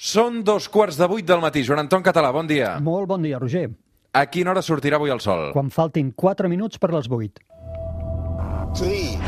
Són 0.00 0.38
dos 0.48 0.64
quarts 0.72 0.96
de 0.96 1.04
vuit 1.12 1.26
del 1.28 1.42
matí. 1.44 1.60
Joan 1.60 1.82
Anton 1.82 2.00
Català, 2.00 2.30
bon 2.32 2.46
dia. 2.48 2.78
Molt 2.80 3.04
bon 3.10 3.20
dia, 3.20 3.36
Roger. 3.38 3.66
A 4.16 4.22
quina 4.32 4.48
hora 4.54 4.62
sortirà 4.64 4.96
avui 4.96 5.12
el 5.12 5.20
sol? 5.20 5.50
Quan 5.52 5.68
faltin 5.68 6.08
4 6.16 6.48
minuts 6.48 6.80
per 6.80 6.88
les 6.94 7.04
8. 7.04 7.42
3, 8.80 9.20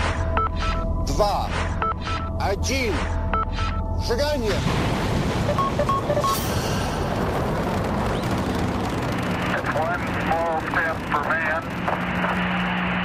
2, 1.13 1.29
1, 2.41 3.05
seganya! 4.09 4.57
One 9.77 10.03
small 10.25 10.57
step 10.73 10.97
for 11.13 11.25
man, 11.29 11.63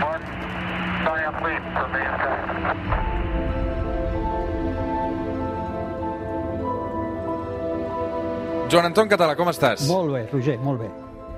one 0.07 0.25
giant 1.03 1.43
leap 1.43 1.63
for 1.75 1.87
mankind. 1.99 3.16
Joan 8.67 8.89
Anton 8.89 9.07
Català, 9.07 9.31
com 9.39 9.47
estàs? 9.47 9.85
Molt 9.87 10.11
bé, 10.11 10.25
Roger, 10.27 10.57
molt 10.59 10.81
bé. 10.81 10.87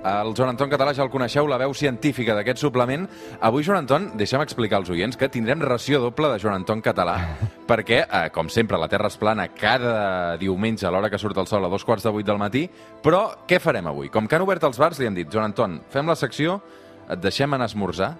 El 0.09 0.31
Joan 0.33 0.49
Anton 0.55 0.69
Català 0.71 0.95
ja 0.97 1.03
el 1.03 1.11
coneixeu, 1.13 1.45
la 1.45 1.59
veu 1.61 1.75
científica 1.77 2.33
d'aquest 2.33 2.57
suplement. 2.63 3.03
Avui, 3.45 3.61
Joan 3.67 3.83
Anton, 3.83 4.07
deixa'm 4.17 4.41
explicar 4.41 4.79
als 4.79 4.89
oients 4.89 5.19
que 5.19 5.29
tindrem 5.29 5.61
ració 5.61 5.99
doble 6.01 6.31
de 6.31 6.39
Joan 6.41 6.57
Anton 6.57 6.81
Català, 6.81 7.13
perquè, 7.69 7.99
eh, 8.01 8.23
com 8.33 8.49
sempre, 8.49 8.79
la 8.81 8.87
Terra 8.89 9.11
és 9.13 9.17
plana 9.21 9.45
cada 9.53 10.37
diumenge 10.41 10.87
a 10.87 10.93
l'hora 10.95 11.11
que 11.13 11.19
surt 11.21 11.37
el 11.37 11.45
sol 11.51 11.67
a 11.67 11.69
dos 11.69 11.85
quarts 11.85 12.07
de 12.07 12.15
vuit 12.15 12.25
del 12.25 12.41
matí, 12.41 12.63
però 13.05 13.21
què 13.45 13.59
farem 13.61 13.91
avui? 13.91 14.09
Com 14.09 14.25
que 14.25 14.39
han 14.39 14.47
obert 14.47 14.65
els 14.65 14.81
bars, 14.81 14.97
li 14.97 15.05
hem 15.05 15.19
dit, 15.21 15.29
Joan 15.29 15.51
Anton, 15.51 15.77
fem 15.93 16.09
la 16.09 16.17
secció, 16.17 16.57
et 17.05 17.21
deixem 17.21 17.53
anar 17.53 17.69
a 17.69 17.73
esmorzar, 17.75 18.15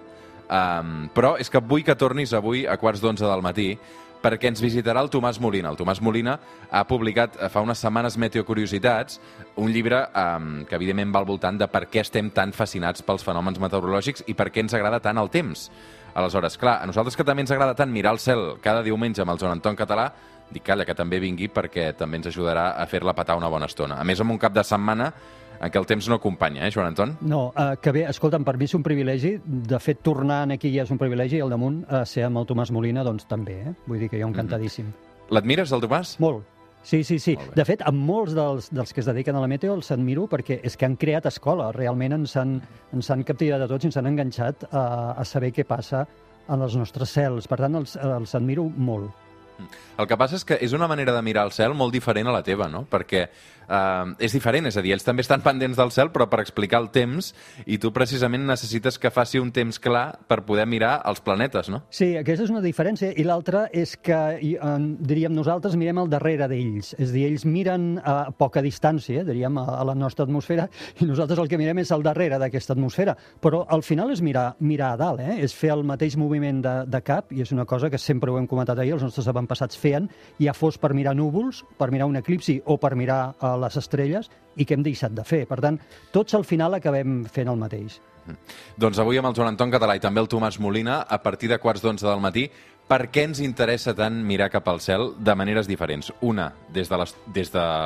um, 0.46 1.08
però 1.16 1.34
és 1.42 1.50
que 1.50 1.58
vull 1.58 1.82
que 1.82 1.98
tornis 1.98 2.36
avui 2.38 2.62
a 2.62 2.78
quarts 2.78 3.02
d'onze 3.02 3.26
del 3.26 3.42
matí, 3.42 3.72
perquè 4.22 4.50
ens 4.50 4.62
visitarà 4.62 5.02
el 5.02 5.10
Tomàs 5.12 5.40
Molina. 5.40 5.70
El 5.72 5.78
Tomàs 5.80 6.00
Molina 6.04 6.36
ha 6.70 6.82
publicat 6.88 7.38
eh, 7.38 7.48
fa 7.52 7.62
unes 7.64 7.80
setmanes 7.80 8.18
Meteocuriositats, 8.20 9.20
un 9.60 9.72
llibre 9.72 10.02
um, 10.14 10.50
que 10.68 10.76
evidentment 10.78 11.14
va 11.14 11.22
al 11.22 11.28
voltant 11.28 11.58
de 11.60 11.68
per 11.70 11.86
què 11.90 12.04
estem 12.04 12.30
tan 12.34 12.54
fascinats 12.56 13.04
pels 13.06 13.24
fenòmens 13.26 13.60
meteorològics 13.62 14.26
i 14.28 14.36
per 14.36 14.50
què 14.50 14.64
ens 14.64 14.76
agrada 14.76 15.00
tant 15.02 15.20
el 15.20 15.32
temps. 15.32 15.68
Aleshores, 16.14 16.58
clar, 16.58 16.80
a 16.82 16.88
nosaltres 16.90 17.16
que 17.16 17.26
també 17.26 17.44
ens 17.44 17.52
agrada 17.54 17.76
tant 17.78 17.92
mirar 17.92 18.14
el 18.16 18.22
cel 18.22 18.56
cada 18.62 18.82
diumenge 18.82 19.22
amb 19.22 19.34
el 19.34 19.40
Joan 19.40 19.58
Anton 19.58 19.78
Català, 19.78 20.10
dic, 20.50 20.64
calla, 20.66 20.84
que 20.84 20.96
també 20.98 21.20
vingui 21.22 21.48
perquè 21.54 21.92
també 21.96 22.18
ens 22.18 22.30
ajudarà 22.32 22.72
a 22.74 22.86
fer-la 22.90 23.14
petar 23.14 23.38
una 23.38 23.50
bona 23.52 23.70
estona. 23.70 24.00
A 24.00 24.04
més, 24.04 24.20
amb 24.20 24.34
un 24.34 24.40
cap 24.42 24.54
de 24.54 24.64
setmana 24.66 25.12
què 25.68 25.76
el 25.76 25.84
temps 25.84 26.08
no 26.08 26.16
acompanya, 26.16 26.64
eh, 26.64 26.70
Joan 26.72 26.94
Anton? 26.94 27.18
No, 27.20 27.52
eh, 27.52 27.74
que 27.82 27.92
bé, 27.92 28.06
escolta'm, 28.08 28.46
per 28.48 28.56
mi 28.56 28.64
és 28.64 28.74
un 28.78 28.84
privilegi. 28.86 29.34
De 29.44 29.78
fet, 29.78 30.00
tornar 30.02 30.46
aquí 30.54 30.72
ja 30.72 30.86
és 30.86 30.94
un 30.94 30.98
privilegi 30.98 31.36
i 31.36 31.42
al 31.44 31.52
damunt 31.52 31.82
eh, 31.84 32.04
ser 32.08 32.24
amb 32.30 32.40
el 32.40 32.48
Tomàs 32.48 32.72
Molina, 32.72 33.04
doncs 33.04 33.28
també, 33.28 33.58
eh? 33.68 33.74
Vull 33.86 34.00
dir 34.00 34.08
que 34.08 34.22
jo 34.22 34.30
encantadíssim. 34.30 34.88
L'admires, 35.30 35.72
el 35.76 35.84
Tomàs? 35.84 36.16
Molt. 36.24 36.48
Sí, 36.82 37.04
sí, 37.04 37.18
sí. 37.20 37.36
De 37.54 37.64
fet, 37.68 37.82
amb 37.84 38.00
molts 38.08 38.32
dels, 38.32 38.70
dels 38.72 38.94
que 38.96 39.02
es 39.02 39.08
dediquen 39.10 39.36
a 39.36 39.42
la 39.42 39.48
meteo 39.50 39.74
els 39.76 39.90
admiro 39.92 40.24
perquè 40.32 40.62
és 40.64 40.78
que 40.80 40.88
han 40.88 40.96
creat 40.96 41.28
escola. 41.28 41.68
Realment 41.76 42.16
ens 42.22 42.36
han, 42.40 42.56
ens 42.96 43.10
han 43.12 43.24
captivat 43.28 43.60
a 43.60 43.68
tots 43.68 43.84
i 43.84 43.90
ens 43.90 44.00
han 44.00 44.08
enganxat 44.08 44.64
a, 44.70 44.84
a 45.12 45.24
saber 45.28 45.52
què 45.52 45.66
passa 45.68 46.06
en 46.48 46.64
els 46.64 46.76
nostres 46.80 47.12
cels. 47.12 47.50
Per 47.50 47.60
tant, 47.60 47.76
els, 47.82 47.98
els 48.00 48.34
admiro 48.38 48.64
molt. 48.76 49.12
El 50.00 50.08
que 50.08 50.16
passa 50.16 50.38
és 50.38 50.44
que 50.48 50.56
és 50.64 50.72
una 50.72 50.88
manera 50.88 51.12
de 51.12 51.20
mirar 51.20 51.44
el 51.44 51.52
cel 51.52 51.74
molt 51.76 51.92
diferent 51.92 52.30
a 52.30 52.32
la 52.32 52.42
teva, 52.46 52.68
no? 52.72 52.86
Perquè 52.88 53.26
eh, 53.70 54.26
és 54.26 54.34
diferent, 54.34 54.66
és 54.68 54.76
a 54.76 54.82
dir, 54.84 54.92
ells 54.96 55.06
també 55.06 55.24
estan 55.24 55.44
pendents 55.44 55.78
del 55.78 55.92
cel, 55.94 56.10
però 56.12 56.26
per 56.30 56.42
explicar 56.42 56.80
el 56.82 56.90
temps, 56.94 57.32
i 57.66 57.78
tu 57.78 57.92
precisament 57.94 58.44
necessites 58.48 58.98
que 58.98 59.12
faci 59.14 59.40
un 59.40 59.52
temps 59.54 59.78
clar 59.82 60.20
per 60.28 60.42
poder 60.48 60.66
mirar 60.68 60.98
els 61.08 61.22
planetes, 61.24 61.70
no? 61.72 61.82
Sí, 61.94 62.12
aquesta 62.18 62.46
és 62.46 62.52
una 62.52 62.62
diferència. 62.64 63.12
I 63.16 63.24
l'altra 63.26 63.66
és 63.72 63.96
que, 63.96 64.18
eh, 64.40 64.78
diríem, 64.98 65.34
nosaltres 65.34 65.76
mirem 65.76 66.02
al 66.02 66.10
darrere 66.10 66.48
d'ells. 66.50 66.94
És 66.98 67.10
a 67.10 67.12
dir, 67.12 67.26
ells 67.30 67.46
miren 67.46 68.00
a 68.04 68.32
poca 68.36 68.62
distància, 68.62 69.24
diríem, 69.24 69.58
a, 69.58 69.78
a 69.80 69.84
la 69.86 69.94
nostra 69.94 70.26
atmosfera, 70.26 70.68
i 71.00 71.08
nosaltres 71.08 71.38
el 71.38 71.48
que 71.48 71.58
mirem 71.60 71.82
és 71.84 71.92
al 71.92 72.02
darrere 72.02 72.38
d'aquesta 72.40 72.74
atmosfera. 72.74 73.16
Però 73.40 73.64
al 73.68 73.84
final 73.86 74.10
és 74.10 74.22
mirar, 74.24 74.54
mirar 74.60 74.94
a 74.94 75.00
dalt, 75.00 75.20
eh? 75.20 75.38
és 75.44 75.54
fer 75.54 75.72
el 75.74 75.84
mateix 75.86 76.16
moviment 76.20 76.62
de, 76.64 76.74
de 76.90 77.02
cap, 77.04 77.32
i 77.32 77.44
és 77.44 77.52
una 77.52 77.66
cosa 77.68 77.90
que 77.90 77.98
sempre 77.98 78.30
ho 78.30 78.38
hem 78.38 78.48
comentat 78.50 78.78
ahir, 78.78 78.94
els 78.96 79.04
nostres 79.06 79.28
avantpassats 79.30 79.78
feien, 79.78 80.08
ja 80.40 80.54
fos 80.56 80.78
per 80.80 80.92
mirar 80.96 81.14
núvols, 81.16 81.62
per 81.78 81.90
mirar 81.94 82.08
un 82.10 82.18
eclipsi 82.20 82.60
o 82.66 82.76
per 82.80 82.94
mirar 82.98 83.20
uh, 83.38 83.59
les 83.60 83.76
estrelles, 83.80 84.30
i 84.56 84.66
que 84.66 84.74
hem 84.76 84.84
deixat 84.86 85.14
de 85.16 85.24
fer. 85.24 85.44
Per 85.48 85.60
tant, 85.62 85.78
tots 86.12 86.34
al 86.34 86.46
final 86.48 86.74
acabem 86.78 87.22
fent 87.30 87.52
el 87.52 87.60
mateix. 87.60 88.00
Doncs 88.78 88.98
avui 89.00 89.18
amb 89.18 89.30
el 89.30 89.36
Joan 89.36 89.54
Anton 89.54 89.72
Català 89.72 89.96
i 89.96 90.02
també 90.02 90.20
el 90.22 90.28
Tomàs 90.30 90.60
Molina, 90.60 91.00
a 91.02 91.18
partir 91.22 91.48
de 91.50 91.58
quarts 91.58 91.82
d'onze 91.82 92.06
del 92.06 92.20
matí, 92.22 92.48
per 92.90 93.04
què 93.14 93.22
ens 93.28 93.38
interessa 93.38 93.94
tant 93.94 94.16
mirar 94.26 94.48
cap 94.50 94.66
al 94.68 94.80
cel 94.82 95.12
de 95.18 95.34
maneres 95.38 95.68
diferents? 95.70 96.10
Una, 96.26 96.48
des 96.74 96.90
de 96.90 96.98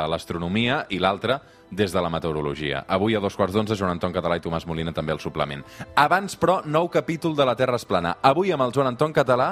l'astronomia 0.08 0.86
i 0.88 0.98
l'altra, 0.98 1.42
des 1.74 1.92
de 1.92 2.00
la 2.00 2.08
meteorologia. 2.08 2.84
Avui 2.88 3.16
a 3.16 3.20
dos 3.20 3.36
quarts 3.36 3.52
d'onze, 3.52 3.76
Joan 3.76 3.96
Anton 3.96 4.14
Català 4.14 4.38
i 4.38 4.44
Tomàs 4.44 4.64
Molina 4.66 4.94
també 4.96 5.12
al 5.12 5.20
suplement. 5.20 5.64
Abans, 5.94 6.38
però, 6.40 6.62
nou 6.64 6.88
capítol 6.88 7.36
de 7.36 7.44
La 7.44 7.56
Terra 7.58 7.76
és 7.76 7.84
plana. 7.84 8.16
Avui 8.22 8.52
amb 8.54 8.64
el 8.64 8.72
Joan 8.72 8.94
Anton 8.94 9.12
Català 9.12 9.50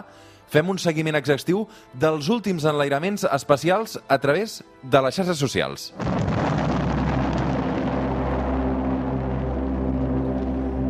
fem 0.51 0.69
un 0.69 0.79
seguiment 0.81 1.19
exhaustiu 1.19 1.67
dels 1.95 2.29
últims 2.33 2.65
enlairaments 2.65 3.27
espacials 3.31 3.99
a 4.09 4.19
través 4.19 4.63
de 4.83 5.03
les 5.05 5.15
xarxes 5.15 5.39
socials. 5.39 5.93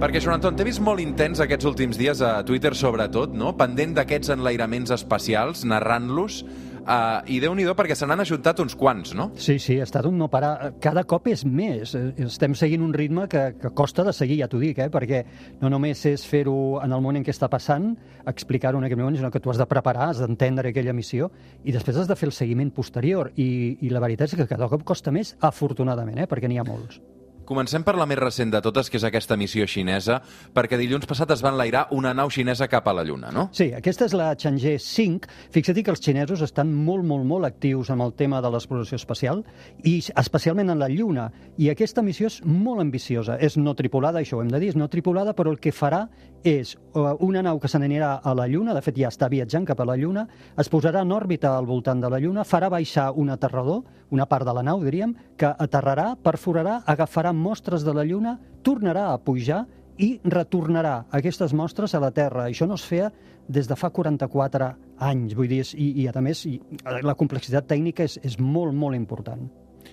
Perquè, 0.02 0.18
Joan 0.18 0.40
Anton, 0.40 0.56
t'he 0.58 0.64
vist 0.66 0.80
molt 0.82 0.98
intens 0.98 1.38
aquests 1.38 1.68
últims 1.68 1.98
dies 2.00 2.18
a 2.26 2.40
Twitter, 2.42 2.72
sobretot, 2.74 3.30
no? 3.38 3.52
pendent 3.54 3.92
d'aquests 3.94 4.32
enlairaments 4.34 4.90
espacials, 4.90 5.62
narrant-los, 5.62 6.40
uh, 6.82 7.22
i 7.30 7.38
déu 7.42 7.54
nhi 7.56 7.66
perquè 7.76 7.96
se 7.98 8.06
n'han 8.08 8.22
ajuntat 8.24 8.60
uns 8.64 8.74
quants, 8.78 9.14
no? 9.18 9.30
Sí, 9.40 9.58
sí, 9.62 9.78
ha 9.80 9.86
estat 9.86 10.06
un 10.08 10.18
no 10.18 10.28
parar. 10.32 10.72
Cada 10.82 11.04
cop 11.08 11.28
és 11.32 11.44
més. 11.46 11.94
Eh, 11.98 12.10
Estem 12.26 12.56
seguint 12.58 12.82
un 12.84 12.92
ritme 12.96 13.28
que, 13.30 13.44
que 13.60 13.72
costa 13.76 14.04
de 14.06 14.14
seguir, 14.16 14.40
ja 14.42 14.48
t'ho 14.50 14.60
dic, 14.62 14.82
eh? 14.82 14.90
perquè 14.92 15.22
no 15.60 15.70
només 15.72 16.04
és 16.10 16.26
fer-ho 16.28 16.80
en 16.82 16.90
el 16.90 17.00
moment 17.00 17.22
en 17.22 17.26
què 17.26 17.34
està 17.34 17.50
passant, 17.52 17.92
explicar-ho 18.26 18.80
en 18.80 18.88
aquell 18.88 19.00
moment, 19.02 19.18
sinó 19.20 19.30
que 19.30 19.40
tu 19.42 19.52
has 19.52 19.60
de 19.60 19.68
preparar, 19.68 20.10
has 20.10 20.22
d'entendre 20.22 20.72
aquella 20.72 20.96
missió, 20.96 21.30
i 21.64 21.74
després 21.74 22.02
has 22.02 22.10
de 22.10 22.18
fer 22.18 22.30
el 22.30 22.36
seguiment 22.36 22.72
posterior. 22.74 23.32
I, 23.36 23.78
I 23.80 23.94
la 23.94 24.02
veritat 24.02 24.32
és 24.32 24.42
que 24.42 24.50
cada 24.50 24.70
cop 24.72 24.86
costa 24.88 25.14
més, 25.14 25.36
afortunadament, 25.40 26.24
eh? 26.24 26.30
perquè 26.30 26.50
n'hi 26.50 26.60
ha 26.62 26.68
molts. 26.68 27.00
Comencem 27.52 27.82
per 27.84 27.92
la 28.00 28.06
més 28.08 28.16
recent 28.16 28.48
de 28.48 28.62
totes, 28.64 28.88
que 28.88 28.96
és 28.96 29.04
aquesta 29.04 29.36
missió 29.36 29.66
xinesa, 29.68 30.14
perquè 30.56 30.78
dilluns 30.80 31.04
passat 31.04 31.34
es 31.34 31.42
va 31.44 31.50
enlairar 31.52 31.82
una 31.92 32.14
nau 32.16 32.30
xinesa 32.32 32.64
cap 32.72 32.86
a 32.88 32.94
la 32.96 33.02
Lluna, 33.04 33.28
no? 33.28 33.50
Sí, 33.52 33.66
aquesta 33.76 34.06
és 34.08 34.14
la 34.16 34.30
Chang'e 34.40 34.78
5. 34.80 35.28
Fixa't 35.52 35.82
que 35.84 35.92
els 35.92 36.00
xinesos 36.00 36.40
estan 36.46 36.70
molt, 36.72 37.04
molt, 37.04 37.26
molt 37.28 37.44
actius 37.44 37.90
amb 37.92 38.06
el 38.06 38.14
tema 38.16 38.40
de 38.40 38.48
l'exploració 38.54 38.96
espacial 38.96 39.42
i 39.84 39.98
especialment 40.00 40.72
en 40.72 40.80
la 40.80 40.88
Lluna. 40.88 41.26
I 41.60 41.68
aquesta 41.74 42.00
missió 42.00 42.32
és 42.32 42.38
molt 42.48 42.80
ambiciosa. 42.80 43.36
És 43.36 43.58
no 43.60 43.76
tripulada, 43.76 44.24
això 44.24 44.40
ho 44.40 44.46
hem 44.46 44.54
de 44.54 44.62
dir, 44.62 44.72
és 44.72 44.80
no 44.80 44.88
tripulada, 44.88 45.36
però 45.36 45.52
el 45.52 45.60
que 45.60 45.76
farà 45.76 46.06
és 46.44 46.74
eh, 46.74 47.00
una 47.20 47.42
nau 47.42 47.60
que 47.60 47.68
se 47.68 47.78
n'anirà 47.78 48.14
a 48.22 48.34
la 48.34 48.46
Lluna, 48.50 48.74
de 48.74 48.82
fet 48.82 48.98
ja 48.98 49.10
està 49.12 49.28
viatjant 49.30 49.66
cap 49.68 49.80
a 49.80 49.86
la 49.88 49.96
Lluna, 49.96 50.26
es 50.58 50.70
posarà 50.72 51.02
en 51.06 51.12
òrbita 51.14 51.54
al 51.56 51.66
voltant 51.66 52.00
de 52.02 52.10
la 52.10 52.20
Lluna, 52.22 52.44
farà 52.44 52.70
baixar 52.72 53.10
un 53.16 53.30
aterrador, 53.30 53.82
una 54.10 54.26
part 54.26 54.46
de 54.46 54.54
la 54.54 54.64
nau, 54.66 54.82
diríem, 54.82 55.14
que 55.38 55.50
aterrarà, 55.50 56.12
perforarà, 56.16 56.80
agafarà 56.86 57.32
mostres 57.32 57.86
de 57.86 57.94
la 57.94 58.04
Lluna, 58.04 58.38
tornarà 58.62 59.10
a 59.12 59.18
pujar 59.18 59.64
i 60.02 60.16
retornarà 60.24 61.04
aquestes 61.10 61.52
mostres 61.54 61.94
a 61.94 62.00
la 62.02 62.10
Terra. 62.10 62.48
Això 62.48 62.66
no 62.66 62.78
es 62.80 62.86
feia 62.86 63.10
des 63.48 63.68
de 63.68 63.76
fa 63.76 63.90
44 63.90 64.70
anys, 65.02 65.34
vull 65.36 65.50
dir, 65.50 65.62
i, 65.76 65.92
i 66.02 66.08
a 66.08 66.22
més 66.24 66.46
i, 66.46 66.56
la 67.02 67.16
complexitat 67.18 67.68
tècnica 67.68 68.06
és, 68.06 68.18
és 68.22 68.38
molt, 68.40 68.74
molt 68.74 68.96
important. 68.98 69.50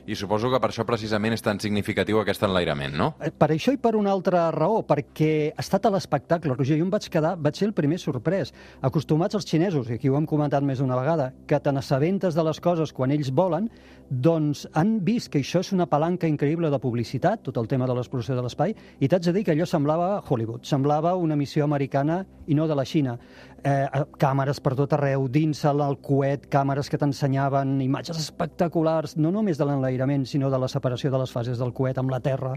I 0.08 0.16
suposo 0.16 0.50
que 0.52 0.60
per 0.62 0.70
això 0.72 0.86
precisament 0.88 1.36
és 1.36 1.44
tan 1.46 1.60
significatiu 1.60 2.20
aquest 2.22 2.44
enlairament, 2.48 2.96
no? 2.98 3.14
Eh, 3.20 3.32
Per 3.32 3.50
això 3.52 3.74
i 3.74 3.78
per 3.78 3.96
una 3.96 4.12
altra 4.12 4.50
raó, 4.52 4.82
perquè 4.88 5.52
ha 5.56 5.62
estat 5.62 5.86
a 5.86 5.92
l'espectacle, 5.94 6.54
Roger, 6.56 6.78
jo 6.78 6.86
em 6.86 6.92
vaig 6.92 7.10
quedar, 7.10 7.36
vaig 7.38 7.56
ser 7.56 7.68
el 7.68 7.74
primer 7.74 8.00
sorprès. 8.00 8.54
Acostumats 8.82 9.36
els 9.36 9.46
xinesos, 9.48 9.90
i 9.90 9.98
aquí 10.00 10.10
ho 10.10 10.18
hem 10.18 10.26
comentat 10.26 10.64
més 10.64 10.80
d'una 10.80 10.98
vegada, 11.00 11.32
que 11.48 11.60
te 11.60 11.72
n'assabentes 11.72 12.36
de 12.36 12.44
les 12.44 12.60
coses 12.60 12.94
quan 12.94 13.12
ells 13.12 13.32
volen, 13.32 13.70
doncs 14.10 14.66
han 14.74 15.00
vist 15.06 15.30
que 15.30 15.40
això 15.40 15.62
és 15.62 15.72
una 15.74 15.86
palanca 15.86 16.28
increïble 16.28 16.70
de 16.70 16.80
publicitat, 16.82 17.44
tot 17.46 17.58
el 17.58 17.68
tema 17.68 17.88
de 17.88 17.94
l'exploració 17.94 18.36
de 18.36 18.42
l'espai, 18.46 18.76
i 19.00 19.08
t'haig 19.08 19.28
de 19.28 19.34
dir 19.34 19.44
que 19.46 19.54
allò 19.54 19.68
semblava 19.70 20.24
Hollywood, 20.28 20.66
semblava 20.66 21.16
una 21.16 21.38
missió 21.38 21.64
americana 21.64 22.24
i 22.48 22.58
no 22.58 22.68
de 22.68 22.76
la 22.76 22.86
Xina. 22.86 23.18
Eh, 23.64 24.04
càmeres 24.22 24.60
per 24.64 24.76
tot 24.80 24.94
arreu, 24.96 25.26
dins 25.32 25.64
el, 25.68 25.82
coet, 26.06 26.46
càmeres 26.52 26.90
que 26.90 27.00
t'ensenyaven 27.02 27.80
imatges 27.84 28.20
espectaculars, 28.22 29.18
no 29.18 29.32
només 29.36 29.60
de 29.60 29.68
l'enlairament, 29.68 30.26
sinó 30.30 30.52
de 30.54 30.60
la 30.62 30.70
separació 30.72 31.12
de 31.12 31.20
les 31.20 31.34
fases 31.34 31.60
del 31.60 31.74
coet 31.76 31.98
amb 32.00 32.14
la 32.14 32.22
Terra, 32.24 32.54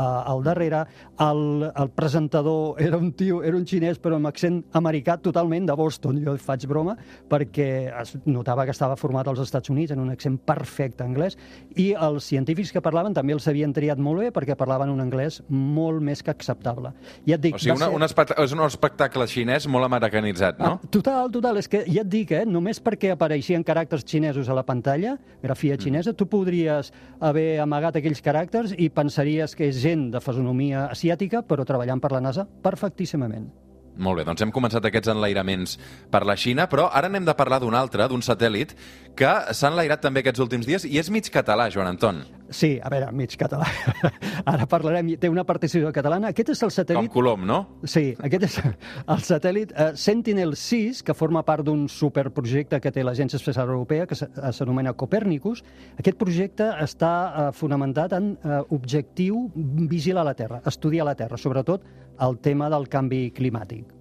al 0.00 0.42
darrere, 0.44 0.84
el, 1.20 1.70
el 1.74 1.90
presentador 1.90 2.80
era 2.80 2.96
un 2.96 3.12
tio, 3.12 3.42
era 3.42 3.56
un 3.56 3.64
xinès, 3.66 3.98
però 4.02 4.16
amb 4.16 4.26
accent 4.30 4.62
americà 4.72 5.16
totalment 5.22 5.66
de 5.68 5.74
Boston, 5.78 6.18
jo 6.24 6.34
faig 6.40 6.66
broma, 6.70 6.96
perquè 7.30 7.68
es 8.00 8.14
notava 8.26 8.64
que 8.66 8.72
estava 8.74 8.96
format 8.96 9.28
als 9.28 9.40
Estats 9.44 9.70
Units 9.70 9.92
en 9.94 10.00
un 10.00 10.10
accent 10.10 10.38
perfecte 10.38 11.04
anglès, 11.04 11.36
i 11.76 11.92
els 11.94 12.24
científics 12.24 12.72
que 12.72 12.82
parlaven 12.84 13.14
també 13.14 13.34
els 13.36 13.46
havien 13.50 13.72
triat 13.74 13.98
molt 13.98 14.20
bé 14.24 14.30
perquè 14.34 14.56
parlaven 14.56 14.90
un 14.90 15.00
anglès 15.04 15.40
molt 15.48 16.02
més 16.02 16.22
que 16.22 16.30
acceptable. 16.32 16.92
Ja 17.26 17.36
et 17.36 17.40
dic, 17.44 17.54
O 17.54 17.58
sigui, 17.58 17.76
una, 17.76 17.86
ser- 17.86 17.94
un 17.96 18.02
espectacle, 18.06 18.44
és 18.44 18.52
un 18.56 18.64
espectacle 18.66 19.26
xinès 19.30 19.66
molt 19.70 19.84
americanitzat, 19.88 20.58
no? 20.58 20.74
Ah, 20.82 20.88
total, 20.90 21.30
total. 21.34 21.58
És 21.60 21.68
que 21.68 21.84
ja 21.86 22.02
et 22.02 22.08
dic, 22.10 22.32
eh, 22.32 22.44
només 22.46 22.80
perquè 22.82 23.12
apareixien 23.14 23.64
caràcters 23.64 24.04
xinesos 24.06 24.48
a 24.48 24.54
la 24.56 24.64
pantalla, 24.66 25.16
grafia 25.42 25.76
xinesa, 25.80 26.12
tu 26.14 26.26
podries 26.30 26.92
haver 27.20 27.60
amagat 27.62 27.96
aquells 28.00 28.22
caràcters 28.24 28.74
i 28.78 28.88
pensaries 28.90 29.54
que 29.54 29.68
és 29.70 29.83
gent 29.84 30.08
de 30.14 30.22
fisonomia 30.24 30.88
asiàtica, 30.94 31.44
però 31.44 31.66
treballant 31.68 32.00
per 32.00 32.14
la 32.14 32.22
NASA 32.24 32.48
perfectíssimament. 32.64 33.50
Molt 33.94 34.18
bé, 34.18 34.24
doncs 34.26 34.42
hem 34.42 34.50
començat 34.54 34.86
aquests 34.88 35.12
enlairaments 35.12 35.76
per 36.10 36.24
la 36.26 36.34
Xina, 36.34 36.66
però 36.70 36.88
ara 36.90 37.10
n'hem 37.10 37.26
de 37.28 37.36
parlar 37.38 37.60
d'un 37.62 37.76
altre, 37.78 38.08
d'un 38.10 38.24
satèl·lit, 38.26 38.74
que 39.14 39.34
s'ha 39.54 39.70
enlairat 39.70 40.02
també 40.02 40.24
aquests 40.24 40.42
últims 40.42 40.66
dies 40.66 40.88
i 40.88 40.98
és 40.98 41.12
mig 41.14 41.30
català, 41.30 41.70
Joan 41.70 41.92
Anton. 41.94 42.24
Sí, 42.52 42.74
a 42.82 42.90
veure, 42.92 43.08
mig 43.16 43.32
català. 43.40 43.66
Ara 44.52 44.66
parlarem, 44.68 45.14
té 45.20 45.30
una 45.32 45.46
participació 45.48 45.92
catalana. 45.96 46.30
Aquest 46.34 46.52
és 46.52 46.60
el 46.60 46.68
Com 46.68 46.74
satèl·lit... 46.76 47.12
Colom, 47.14 47.46
no? 47.48 47.60
Sí, 47.88 48.10
aquest 48.26 48.46
és 48.48 48.58
el 48.60 49.24
satèl·lit 49.24 49.72
eh, 49.72 49.88
Sentinel-6, 50.00 51.00
que 51.06 51.16
forma 51.16 51.44
part 51.46 51.64
d'un 51.64 51.86
superprojecte 51.88 52.82
que 52.84 52.92
té 52.92 53.04
l'Agència 53.06 53.40
Espacial 53.40 53.72
Europea, 53.72 54.08
que 54.10 54.18
eh, 54.18 54.52
s'anomena 54.52 54.92
Copernicus. 54.92 55.64
Aquest 55.96 56.20
projecte 56.20 56.68
està 56.84 57.14
eh, 57.24 57.48
fonamentat 57.56 58.18
en 58.18 58.34
eh, 58.36 58.60
objectiu 58.76 59.46
vigilar 59.88 60.26
la 60.28 60.36
Terra, 60.36 60.60
estudiar 60.68 61.08
la 61.08 61.16
Terra, 61.18 61.40
sobretot 61.40 61.88
el 62.24 62.40
tema 62.44 62.68
del 62.70 62.90
canvi 62.92 63.28
climàtic. 63.34 63.93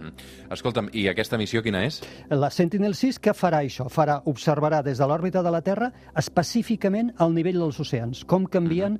Mm. 0.00 0.28
Escolta'm, 0.56 0.90
i 0.96 1.06
aquesta 1.10 1.38
missió 1.40 1.62
quina 1.62 1.84
és? 1.86 2.00
La 2.32 2.50
Sentinel-6 2.52 3.20
què 3.22 3.34
farà 3.36 3.62
això? 3.64 3.88
Farà, 3.92 4.20
observarà 4.30 4.80
des 4.86 5.00
de 5.00 5.08
l'òrbita 5.08 5.44
de 5.44 5.52
la 5.52 5.62
Terra 5.66 5.90
específicament 6.18 7.12
el 7.20 7.34
nivell 7.36 7.60
dels 7.60 7.80
oceans, 7.84 8.24
com 8.24 8.48
canvien 8.48 8.98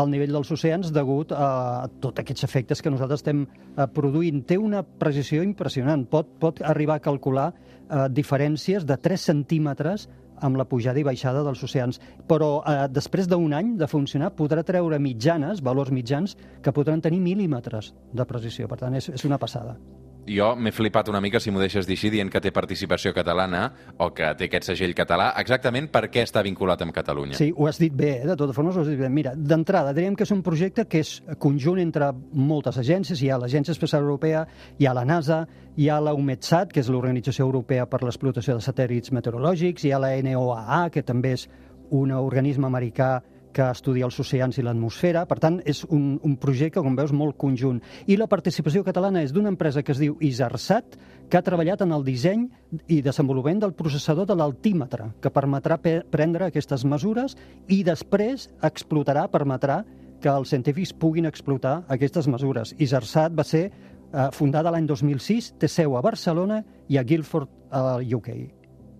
el 0.00 0.08
nivell 0.08 0.32
dels 0.32 0.50
oceans 0.54 0.92
degut 0.94 1.32
a 1.36 1.88
tots 2.00 2.22
aquests 2.22 2.46
efectes 2.46 2.80
que 2.82 2.90
nosaltres 2.92 3.20
estem 3.20 3.44
eh, 3.44 3.86
produint. 3.92 4.40
Té 4.48 4.56
una 4.56 4.82
precisió 4.82 5.42
impressionant. 5.44 6.06
Pot, 6.08 6.30
pot 6.40 6.62
arribar 6.64 6.96
a 6.96 7.04
calcular 7.04 7.50
eh, 7.52 8.06
diferències 8.08 8.86
de 8.88 8.96
3 8.96 9.28
centímetres 9.32 10.08
amb 10.42 10.58
la 10.58 10.66
pujada 10.66 10.98
i 10.98 11.06
baixada 11.06 11.44
dels 11.46 11.62
oceans. 11.62 12.00
Però 12.28 12.62
eh, 12.64 12.86
després 12.92 13.28
d'un 13.30 13.52
any 13.56 13.74
de 13.80 13.88
funcionar 13.90 14.32
podrà 14.38 14.64
treure 14.66 15.00
mitjanes, 15.02 15.62
valors 15.62 15.92
mitjans, 15.94 16.36
que 16.62 16.72
podran 16.72 17.04
tenir 17.04 17.20
mil·límetres 17.20 17.92
de 18.12 18.28
precisió. 18.28 18.70
Per 18.72 18.80
tant, 18.80 18.96
és, 18.98 19.12
és 19.12 19.28
una 19.28 19.40
passada. 19.42 19.76
Jo 20.22 20.52
m'he 20.54 20.70
flipat 20.70 21.08
una 21.10 21.20
mica, 21.20 21.40
si 21.42 21.50
m'ho 21.50 21.58
deixes 21.58 21.86
dir 21.88 21.96
així, 21.96 22.10
dient 22.12 22.28
que 22.30 22.40
té 22.40 22.52
participació 22.54 23.10
catalana 23.14 23.64
o 23.98 24.12
que 24.14 24.28
té 24.38 24.46
aquest 24.46 24.68
segell 24.70 24.94
català. 24.94 25.32
Exactament 25.40 25.88
per 25.90 26.04
què 26.14 26.22
està 26.22 26.44
vinculat 26.46 26.84
amb 26.84 26.94
Catalunya? 26.94 27.34
Sí, 27.38 27.50
ho 27.56 27.66
has 27.66 27.80
dit 27.82 27.94
bé, 27.94 28.12
eh? 28.20 28.28
de 28.28 28.36
totes 28.38 28.54
formes 28.54 28.76
ho 28.76 28.84
has 28.84 28.90
dit 28.92 29.00
bé. 29.00 29.10
Mira, 29.10 29.32
d'entrada, 29.34 29.94
diríem 29.96 30.14
que 30.14 30.22
és 30.22 30.34
un 30.34 30.44
projecte 30.46 30.86
que 30.86 31.02
és 31.02 31.16
conjunt 31.42 31.80
entre 31.82 32.12
moltes 32.38 32.78
agències. 32.78 33.18
Hi 33.18 33.32
ha 33.32 33.40
l'Agència 33.42 33.74
Espacial 33.74 34.06
Europea, 34.06 34.44
hi 34.78 34.86
ha 34.86 34.94
la 34.94 35.04
NASA, 35.08 35.42
hi 35.74 35.90
ha 35.90 35.98
la 36.00 36.14
UMETSAT, 36.14 36.70
que 36.70 36.84
és 36.84 36.92
l'Organització 36.92 37.48
Europea 37.48 37.88
per 37.90 38.04
l'explotació 38.04 38.54
de 38.54 38.62
satèl·lits 38.62 39.10
meteorològics, 39.10 39.88
hi 39.88 39.92
ha 39.92 40.00
la 40.02 40.14
NOAA, 40.22 40.84
que 40.94 41.02
també 41.02 41.34
és 41.40 41.48
un 41.90 42.14
organisme 42.14 42.70
americà 42.70 43.16
que 43.52 43.64
estudia 43.70 44.06
els 44.08 44.18
oceans 44.20 44.58
i 44.58 44.64
l'atmosfera. 44.64 45.24
Per 45.28 45.38
tant, 45.42 45.60
és 45.68 45.82
un, 45.88 46.18
un 46.24 46.36
projecte, 46.40 46.80
com 46.80 46.96
veus, 46.96 47.12
molt 47.12 47.36
conjunt. 47.40 47.80
I 48.08 48.16
la 48.16 48.28
participació 48.30 48.82
catalana 48.84 49.22
és 49.22 49.32
d'una 49.32 49.52
empresa 49.52 49.82
que 49.84 49.92
es 49.92 50.00
diu 50.00 50.16
Isarsat, 50.20 50.96
que 51.28 51.38
ha 51.38 51.44
treballat 51.44 51.80
en 51.84 51.92
el 51.96 52.04
disseny 52.04 52.46
i 52.92 53.00
desenvolupament 53.04 53.60
del 53.62 53.74
processador 53.76 54.26
de 54.28 54.36
l'altímetre, 54.36 55.10
que 55.20 55.32
permetrà 55.32 55.78
pe- 55.80 56.02
prendre 56.10 56.48
aquestes 56.48 56.84
mesures 56.84 57.36
i 57.68 57.82
després 57.84 58.48
explotarà, 58.62 59.28
permetrà 59.32 59.82
que 60.22 60.30
els 60.30 60.52
científics 60.52 60.92
puguin 60.94 61.26
explotar 61.26 61.82
aquestes 61.90 62.28
mesures. 62.30 62.74
Isarsat 62.78 63.32
va 63.34 63.44
ser 63.44 63.64
eh, 63.68 64.28
fundada 64.36 64.70
l'any 64.70 64.86
2006, 64.86 65.54
té 65.58 65.68
seu 65.68 65.96
a 65.98 66.02
Barcelona 66.04 66.62
i 66.88 66.98
a 67.00 67.02
Guildford, 67.02 67.48
a 67.72 67.98
UK. 68.04 68.28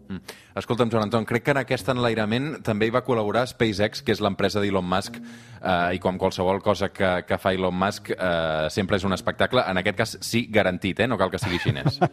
Mm. 0.09 0.37
Escolta'm, 0.61 0.91
Joan 0.93 1.07
Anton, 1.07 1.25
crec 1.29 1.47
que 1.47 1.55
en 1.55 1.61
aquest 1.63 1.89
enlairament 1.93 2.59
també 2.67 2.89
hi 2.89 2.93
va 2.95 3.03
col·laborar 3.07 3.47
SpaceX, 3.49 4.03
que 4.05 4.13
és 4.15 4.21
l'empresa 4.25 4.61
d'Elon 4.63 4.87
Musk, 4.89 5.17
eh, 5.19 5.97
i 5.97 6.01
com 6.03 6.19
qualsevol 6.21 6.61
cosa 6.65 6.91
que, 6.93 7.11
que 7.29 7.39
fa 7.41 7.55
Elon 7.57 7.77
Musk, 7.79 8.13
eh, 8.13 8.69
sempre 8.75 8.99
és 9.01 9.07
un 9.09 9.17
espectacle. 9.17 9.65
En 9.69 9.81
aquest 9.81 9.99
cas, 9.99 10.15
sí, 10.21 10.47
garantit, 10.53 11.01
eh? 11.01 11.09
no 11.09 11.19
cal 11.21 11.33
que 11.33 11.41
sigui 11.43 11.61
xinès. 11.63 12.01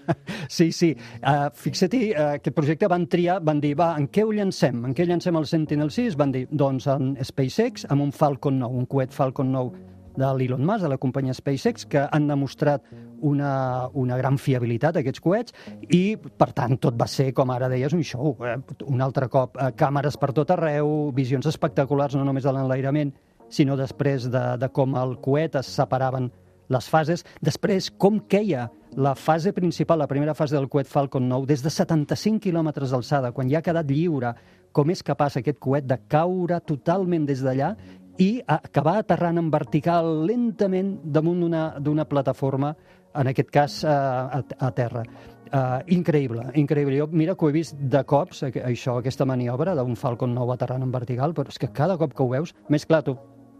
Sí, 0.49 0.71
sí. 0.73 0.89
Uh, 1.19 1.49
Fixa-t'hi, 1.53 2.09
uh, 2.09 2.39
aquest 2.39 2.55
projecte 2.57 2.87
van 2.89 3.05
triar, 3.11 3.37
van 3.45 3.59
dir, 3.61 3.75
va, 3.77 3.91
en 3.99 4.07
què 4.09 4.23
ho 4.25 4.31
llancem? 4.33 4.81
En 4.87 4.95
què 4.97 5.05
llancem 5.05 5.37
el 5.37 5.45
Sentinel-6? 5.49 6.17
Van 6.19 6.33
dir, 6.33 6.45
doncs 6.49 6.87
en 6.89 7.11
SpaceX, 7.23 7.85
amb 7.93 8.07
un 8.07 8.13
Falcon 8.15 8.57
9, 8.63 8.81
un 8.81 8.89
coet 8.89 9.13
Falcon 9.13 9.53
9 9.53 9.98
de 10.19 10.31
l'Elon 10.37 10.65
Musk, 10.65 10.83
de 10.85 10.91
la 10.91 10.99
companyia 11.01 11.35
SpaceX, 11.35 11.87
que 11.89 12.03
han 12.05 12.27
demostrat 12.29 12.85
una, 13.25 13.87
una 13.97 14.17
gran 14.19 14.37
fiabilitat, 14.39 14.99
aquests 14.99 15.23
coets, 15.23 15.55
i, 15.87 16.17
per 16.17 16.51
tant, 16.57 16.77
tot 16.81 16.99
va 16.99 17.07
ser, 17.09 17.31
com 17.37 17.51
ara 17.55 17.71
deies, 17.71 17.95
un 17.95 18.03
show. 18.03 18.35
Eh? 18.45 18.57
Un 18.87 19.01
altre 19.05 19.29
cop, 19.31 19.57
eh, 19.57 19.71
càmeres 19.79 20.19
per 20.19 20.33
tot 20.35 20.51
arreu, 20.55 21.09
visions 21.15 21.47
espectaculars, 21.49 22.19
no 22.19 22.27
només 22.27 22.45
de 22.45 22.53
l'enlairament, 22.55 23.15
sinó 23.49 23.77
després 23.79 24.29
de, 24.29 24.43
de 24.61 24.69
com 24.69 24.93
el 24.99 25.17
coet 25.23 25.57
es 25.59 25.71
separaven 25.79 26.29
les 26.69 26.85
fases. 26.89 27.25
Després, 27.41 27.89
com 27.97 28.19
queia 28.29 28.67
la 28.97 29.15
fase 29.17 29.53
principal, 29.53 29.99
la 29.99 30.07
primera 30.09 30.35
fase 30.37 30.55
del 30.55 30.69
coet 30.69 30.87
Falcon 30.89 31.27
9, 31.29 31.49
des 31.49 31.63
de 31.65 31.71
75 31.73 32.43
quilòmetres 32.45 32.93
d'alçada, 32.93 33.33
quan 33.33 33.49
ja 33.49 33.59
ha 33.59 33.65
quedat 33.65 33.89
lliure, 33.89 34.35
com 34.71 34.89
és 34.93 35.01
capaç 35.05 35.39
aquest 35.39 35.57
coet 35.61 35.87
de 35.89 35.97
caure 36.09 36.59
totalment 36.61 37.25
des 37.25 37.41
d'allà 37.41 37.73
i 38.19 38.41
acabar 38.47 38.97
aterrant 38.99 39.39
en 39.39 39.49
vertical 39.51 40.25
lentament 40.27 40.97
damunt 41.03 41.45
d'una- 41.79 42.05
plataforma, 42.09 42.75
en 43.15 43.27
aquest 43.31 43.49
cas 43.49 43.83
a, 43.87 44.43
a 44.59 44.71
terra. 44.75 45.03
Uh, 45.49 45.79
increïble, 45.89 46.43
increïble. 46.61 46.99
Jo, 46.99 47.07
mira 47.09 47.33
que 47.33 47.45
ho 47.45 47.49
he 47.49 47.55
vist 47.55 47.79
de 47.79 48.03
cops, 48.05 48.43
això, 48.43 48.99
aquesta 48.99 49.25
maniobra 49.25 49.73
d'un 49.73 49.95
Falcon 49.97 50.35
9 50.35 50.53
aterrant 50.53 50.83
en 50.85 50.91
vertical, 50.93 51.33
però 51.33 51.49
és 51.49 51.57
que 51.57 51.71
cada 51.73 51.97
cop 51.97 52.13
que 52.13 52.21
ho 52.21 52.29
veus, 52.29 52.53
més 52.69 52.85
clar, 52.85 53.01
tu 53.07 53.15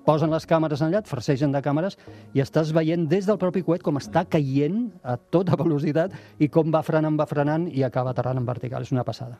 posen 0.05 0.29
les 0.33 0.45
càmeres 0.49 0.83
enllà, 0.85 1.01
et 1.01 1.09
farcegen 1.09 1.51
de 1.53 1.61
càmeres 1.65 1.97
i 2.33 2.43
estàs 2.43 2.73
veient 2.75 3.07
des 3.09 3.25
del 3.29 3.39
propi 3.41 3.63
coet 3.65 3.83
com 3.85 3.97
està 3.97 4.25
caient 4.29 4.91
a 5.03 5.17
tota 5.17 5.57
velocitat 5.59 6.13
i 6.39 6.49
com 6.49 6.69
va 6.73 6.83
frenant, 6.85 7.17
va 7.17 7.27
frenant 7.29 7.67
i 7.71 7.83
acaba 7.87 8.13
aterrant 8.13 8.37
en 8.41 8.47
vertical. 8.47 8.85
És 8.85 8.93
una 8.93 9.05
passada. 9.07 9.39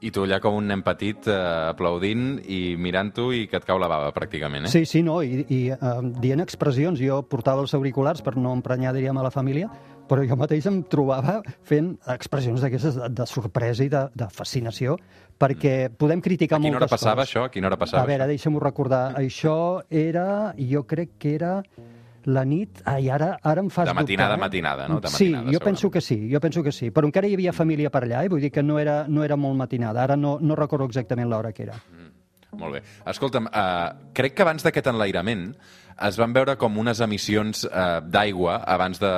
I 0.00 0.08
tu 0.14 0.22
allà 0.24 0.38
com 0.40 0.54
un 0.56 0.64
nen 0.70 0.80
petit 0.80 1.26
eh, 1.28 1.34
aplaudint 1.74 2.38
i 2.48 2.74
mirant-ho 2.80 3.26
i 3.36 3.42
que 3.50 3.58
et 3.60 3.66
cau 3.68 3.76
la 3.78 3.88
bava, 3.90 4.08
pràcticament, 4.16 4.64
eh? 4.64 4.72
Sí, 4.72 4.86
sí, 4.88 5.02
no, 5.04 5.18
i, 5.20 5.42
i 5.52 5.58
uh, 5.74 6.00
dient 6.22 6.40
expressions. 6.40 7.02
Jo 7.04 7.20
portava 7.28 7.60
els 7.60 7.74
auriculars 7.76 8.24
per 8.24 8.32
no 8.40 8.54
emprenyar, 8.56 8.94
diríem, 8.96 9.18
a 9.20 9.26
la 9.26 9.32
família, 9.34 9.68
però 10.08 10.24
jo 10.26 10.38
mateix 10.40 10.64
em 10.66 10.80
trobava 10.90 11.36
fent 11.68 11.92
expressions 12.14 12.64
d'aquestes 12.64 12.96
de, 12.96 13.10
de 13.20 13.28
sorpresa 13.28 13.84
i 13.84 13.92
de, 13.92 14.06
de 14.16 14.30
fascinació, 14.32 14.96
perquè 15.40 15.90
podem 15.92 16.24
criticar 16.24 16.56
A 16.56 16.64
quina 16.64 16.80
hora 16.80 16.86
moltes 16.88 16.96
passava 16.96 17.20
coses. 17.20 17.36
això? 17.36 17.44
A 17.44 17.52
quina 17.52 17.68
hora 17.68 17.78
passava 17.80 18.02
A 18.02 18.08
veure, 18.08 18.26
deixa'm-ho 18.32 18.64
recordar. 18.64 19.04
Això 19.20 19.82
era, 19.88 20.54
jo 20.56 20.82
crec 20.88 21.18
que 21.20 21.36
era 21.36 21.58
la 22.24 22.44
nit... 22.44 22.82
Ai, 22.84 23.08
ara, 23.10 23.32
ara 23.42 23.62
em 23.64 23.70
fas 23.72 23.88
De 23.88 23.94
matinada 23.94 24.34
dubtar, 24.34 24.38
eh? 24.38 24.44
matinada, 24.46 24.88
no? 24.88 25.00
De 25.00 25.08
sí, 25.08 25.30
matinada, 25.30 25.52
jo 25.54 25.60
penso 25.64 25.90
que 25.90 26.00
sí, 26.00 26.18
jo 26.32 26.40
penso 26.40 26.62
que 26.62 26.72
sí. 26.72 26.90
Però 26.90 27.08
encara 27.08 27.28
hi 27.30 27.36
havia 27.38 27.54
família 27.56 27.90
per 27.90 28.04
allà, 28.04 28.24
eh? 28.24 28.30
vull 28.32 28.42
dir 28.44 28.52
que 28.52 28.62
no 28.62 28.78
era, 28.78 29.04
no 29.08 29.24
era 29.24 29.36
molt 29.40 29.56
matinada. 29.58 30.04
Ara 30.04 30.16
no, 30.16 30.38
no 30.40 30.56
recordo 30.58 30.88
exactament 30.90 31.30
l'hora 31.30 31.52
que 31.52 31.68
era. 31.68 31.78
Molt 32.58 32.74
bé. 32.74 32.82
Escolta'm, 33.06 33.46
uh, 33.46 34.10
crec 34.16 34.34
que 34.34 34.42
abans 34.42 34.64
d'aquest 34.66 34.90
enlairament 34.90 35.52
es 36.08 36.18
van 36.20 36.32
veure 36.32 36.56
com 36.60 36.78
unes 36.80 37.00
emissions 37.04 37.64
uh, 37.68 38.00
d'aigua 38.00 38.60
abans 38.68 39.00
de 39.00 39.12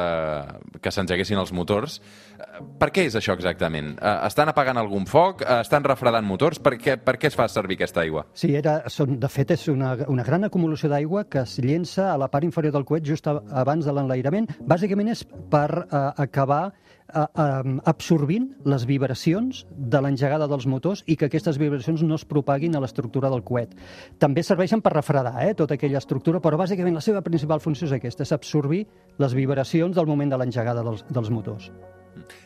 que 0.83 0.91
s'engeguessin 0.91 1.39
els 1.39 1.53
motors. 1.55 2.01
Per 2.79 2.89
què 2.93 3.07
és 3.07 3.17
això 3.19 3.37
exactament? 3.37 3.95
Uh, 3.97 4.27
estan 4.27 4.51
apagant 4.51 4.81
algun 4.81 5.07
foc? 5.09 5.45
Uh, 5.47 5.61
estan 5.63 5.87
refredant 5.87 6.27
motors? 6.27 6.61
Per 6.63 6.75
què, 6.81 6.97
per 6.99 7.17
què 7.21 7.31
es 7.31 7.39
fa 7.39 7.47
servir 7.51 7.79
aquesta 7.79 8.03
aigua? 8.03 8.27
Sí, 8.35 8.53
era, 8.59 8.81
són, 8.93 9.19
de 9.23 9.31
fet, 9.31 9.55
és 9.55 9.69
una, 9.73 9.95
una 10.11 10.27
gran 10.27 10.49
acumulació 10.49 10.91
d'aigua 10.93 11.25
que 11.31 11.45
es 11.47 11.59
llença 11.63 12.11
a 12.13 12.19
la 12.21 12.31
part 12.33 12.47
inferior 12.47 12.75
del 12.75 12.87
coet 12.89 13.07
just 13.07 13.29
abans 13.31 13.87
de 13.87 13.95
l'enlairament. 13.95 14.51
Bàsicament 14.67 15.13
és 15.15 15.25
per 15.53 15.69
eh, 15.85 16.03
acabar 16.25 16.65
eh, 16.71 16.73
eh, 16.73 17.02
absorbint 17.13 18.49
les 18.65 18.87
vibracions 18.89 19.63
de 19.71 20.01
l'engegada 20.03 20.49
dels 20.51 20.67
motors 20.67 21.05
i 21.07 21.17
que 21.17 21.29
aquestes 21.29 21.59
vibracions 21.61 22.03
no 22.07 22.19
es 22.19 22.27
propaguin 22.29 22.77
a 22.77 22.83
l'estructura 22.83 23.31
del 23.33 23.45
coet. 23.47 23.75
També 24.19 24.43
serveixen 24.43 24.83
per 24.83 24.95
refredar 24.97 25.35
eh, 25.45 25.55
tota 25.59 25.79
aquella 25.79 26.03
estructura, 26.03 26.41
però 26.41 26.61
bàsicament 26.61 26.97
la 26.97 27.05
seva 27.05 27.23
principal 27.23 27.61
funció 27.61 27.89
és 27.89 27.97
aquesta, 27.99 28.27
és 28.27 28.33
absorbir 28.33 28.87
les 29.19 29.35
vibracions 29.35 29.97
del 29.97 30.09
moment 30.09 30.33
de 30.33 30.41
l'engegada 30.41 30.85
dels, 30.87 31.05
dels 31.11 31.31
motors. 31.31 31.73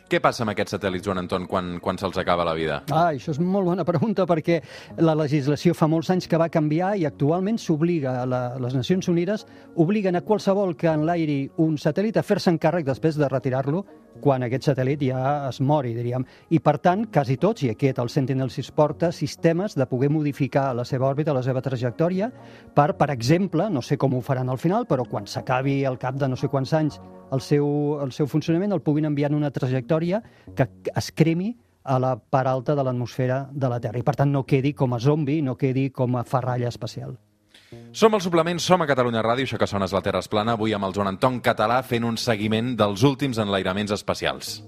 Què 0.07 0.21
passa 0.23 0.45
amb 0.45 0.53
aquests 0.53 0.77
satèl·lits, 0.77 1.03
Joan 1.03 1.19
Anton, 1.19 1.45
quan, 1.51 1.73
quan 1.83 1.97
se'ls 1.99 2.15
acaba 2.21 2.45
la 2.47 2.53
vida? 2.55 2.77
Ah, 2.87 3.09
això 3.11 3.33
és 3.33 3.39
molt 3.43 3.67
bona 3.67 3.83
pregunta 3.87 4.23
perquè 4.29 4.61
la 5.03 5.15
legislació 5.19 5.75
fa 5.75 5.89
molts 5.91 6.09
anys 6.13 6.29
que 6.31 6.39
va 6.39 6.47
canviar 6.53 6.93
i 6.95 7.03
actualment 7.09 7.59
s'obliga, 7.59 8.21
les 8.63 8.77
Nacions 8.77 9.11
Unides 9.11 9.43
obliguen 9.75 10.15
a 10.15 10.23
qualsevol 10.23 10.77
que 10.79 10.93
enlairi 10.93 11.41
un 11.63 11.75
satèl·lit 11.81 12.15
a 12.15 12.23
fer-se 12.23 12.53
encàrrec 12.53 12.87
després 12.87 13.19
de 13.19 13.27
retirar-lo 13.27 13.83
quan 14.21 14.45
aquest 14.45 14.69
satèl·lit 14.69 15.03
ja 15.09 15.21
es 15.49 15.59
mori, 15.61 15.93
diríem. 15.95 16.25
I 16.53 16.59
per 16.63 16.77
tant, 16.83 17.07
quasi 17.13 17.37
tots, 17.41 17.63
i 17.65 17.71
aquest 17.73 17.99
el 18.03 18.11
Sentinel-6 18.13 18.71
porta, 18.75 19.11
sistemes 19.11 19.75
de 19.77 19.87
poder 19.89 20.09
modificar 20.13 20.69
la 20.75 20.85
seva 20.85 21.07
òrbita, 21.09 21.35
la 21.35 21.43
seva 21.45 21.63
trajectòria, 21.65 22.31
per, 22.75 22.93
per 22.97 23.11
exemple, 23.13 23.69
no 23.69 23.81
sé 23.81 23.97
com 23.97 24.15
ho 24.17 24.21
faran 24.21 24.49
al 24.49 24.61
final, 24.61 24.87
però 24.89 25.05
quan 25.09 25.27
s'acabi 25.27 25.83
al 25.85 25.99
cap 26.01 26.17
de 26.17 26.29
no 26.29 26.39
sé 26.39 26.49
quants 26.51 26.73
anys 26.77 26.99
el 27.31 27.41
seu, 27.43 27.67
el 28.03 28.11
seu 28.15 28.27
funcionament, 28.27 28.73
el 28.73 28.83
puguin 28.83 29.09
enviar 29.09 29.31
en 29.31 29.39
una 29.41 29.51
trajectòria 29.51 30.21
que 30.55 30.69
es 30.95 31.11
cremi 31.11 31.55
a 31.87 31.99
la 31.99 32.15
part 32.17 32.51
alta 32.51 32.75
de 32.75 32.83
l'atmosfera 32.83 33.45
de 33.51 33.69
la 33.71 33.79
Terra 33.83 33.99
i, 33.99 34.05
per 34.07 34.17
tant, 34.19 34.31
no 34.31 34.43
quedi 34.47 34.73
com 34.75 34.93
a 34.93 34.99
zombi, 34.99 35.41
no 35.41 35.55
quedi 35.55 35.89
com 35.95 36.19
a 36.19 36.25
ferralla 36.27 36.67
espacial. 36.67 37.15
Som 37.91 38.13
al 38.15 38.21
suplement, 38.23 38.59
som 38.63 38.81
a 38.81 38.87
Catalunya 38.87 39.23
Ràdio, 39.25 39.43
això 39.47 39.59
que 39.59 39.67
sona 39.67 39.87
és 39.89 39.95
la 39.95 40.03
Terra 40.05 40.21
es 40.23 40.31
plana, 40.31 40.55
avui 40.55 40.75
amb 40.75 40.87
el 40.87 40.95
Joan 40.95 41.11
Anton 41.11 41.41
Català 41.43 41.81
fent 41.83 42.07
un 42.07 42.15
seguiment 42.21 42.75
dels 42.79 43.03
últims 43.03 43.41
enlairaments 43.43 43.91
espacials. 43.91 44.61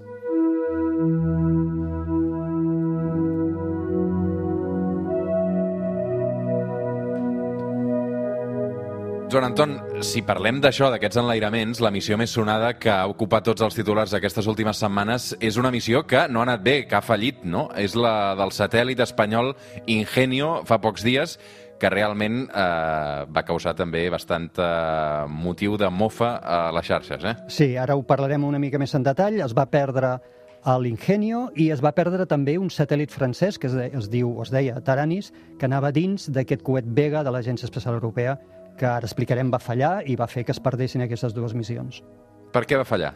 Joan 9.29 9.45
Anton, 9.45 9.75
si 10.01 10.23
parlem 10.25 10.57
d'això, 10.57 10.87
d'aquests 10.89 11.19
enlairaments, 11.21 11.79
la 11.85 11.91
missió 11.93 12.17
més 12.17 12.31
sonada 12.33 12.71
que 12.81 12.89
ha 12.89 13.05
ocupat 13.07 13.45
tots 13.45 13.61
els 13.61 13.77
titulars 13.77 14.09
d'aquestes 14.09 14.49
últimes 14.49 14.81
setmanes 14.81 15.35
és 15.37 15.59
una 15.61 15.69
missió 15.69 16.01
que 16.09 16.23
no 16.33 16.41
ha 16.41 16.47
anat 16.47 16.63
bé, 16.65 16.75
que 16.89 16.97
ha 16.97 17.03
fallit, 17.05 17.43
no? 17.45 17.67
És 17.77 17.93
la 17.93 18.33
del 18.39 18.49
satèl·lit 18.49 19.05
espanyol 19.05 19.53
Ingenio 19.85 20.63
fa 20.65 20.81
pocs 20.81 21.05
dies, 21.05 21.37
que 21.79 21.89
realment 21.89 22.41
eh, 22.47 23.23
va 23.31 23.45
causar 23.47 23.75
també 23.77 24.03
bastant 24.11 24.49
eh, 24.59 25.25
motiu 25.29 25.77
de 25.79 25.89
mofa 25.89 26.35
a 26.43 26.59
les 26.75 26.89
xarxes, 26.89 27.23
eh? 27.23 27.35
Sí, 27.47 27.71
ara 27.77 27.95
ho 27.95 28.03
parlarem 28.03 28.43
una 28.45 28.59
mica 28.59 28.81
més 28.81 28.95
en 28.95 29.07
detall. 29.07 29.39
Es 29.45 29.55
va 29.57 29.69
perdre 29.71 30.17
a 30.63 30.75
l'Ingenio 30.77 31.47
i 31.55 31.69
es 31.71 31.81
va 31.83 31.93
perdre 31.95 32.27
també 32.27 32.57
un 32.59 32.69
satèl·lit 32.73 33.13
francès 33.15 33.57
que 33.57 33.69
es, 33.69 33.75
de, 33.75 33.89
es 33.95 34.09
diu, 34.11 34.33
es 34.43 34.51
deia 34.51 34.79
Taranis, 34.83 35.31
que 35.57 35.69
anava 35.69 35.93
dins 35.95 36.27
d'aquest 36.35 36.65
coet 36.67 36.87
Vega 36.87 37.23
de 37.23 37.31
l'Agència 37.31 37.69
Espacial 37.69 37.95
Europea 37.95 38.35
que 38.79 38.87
ara 38.87 39.07
explicarem 39.07 39.51
va 39.51 39.59
fallar 39.59 39.99
i 40.07 40.15
va 40.19 40.27
fer 40.31 40.45
que 40.47 40.55
es 40.55 40.63
perdessin 40.63 41.03
aquestes 41.03 41.35
dues 41.35 41.55
missions. 41.55 42.03
Per 42.49 42.63
què 42.65 42.79
va 42.79 42.85
fallar? 42.87 43.11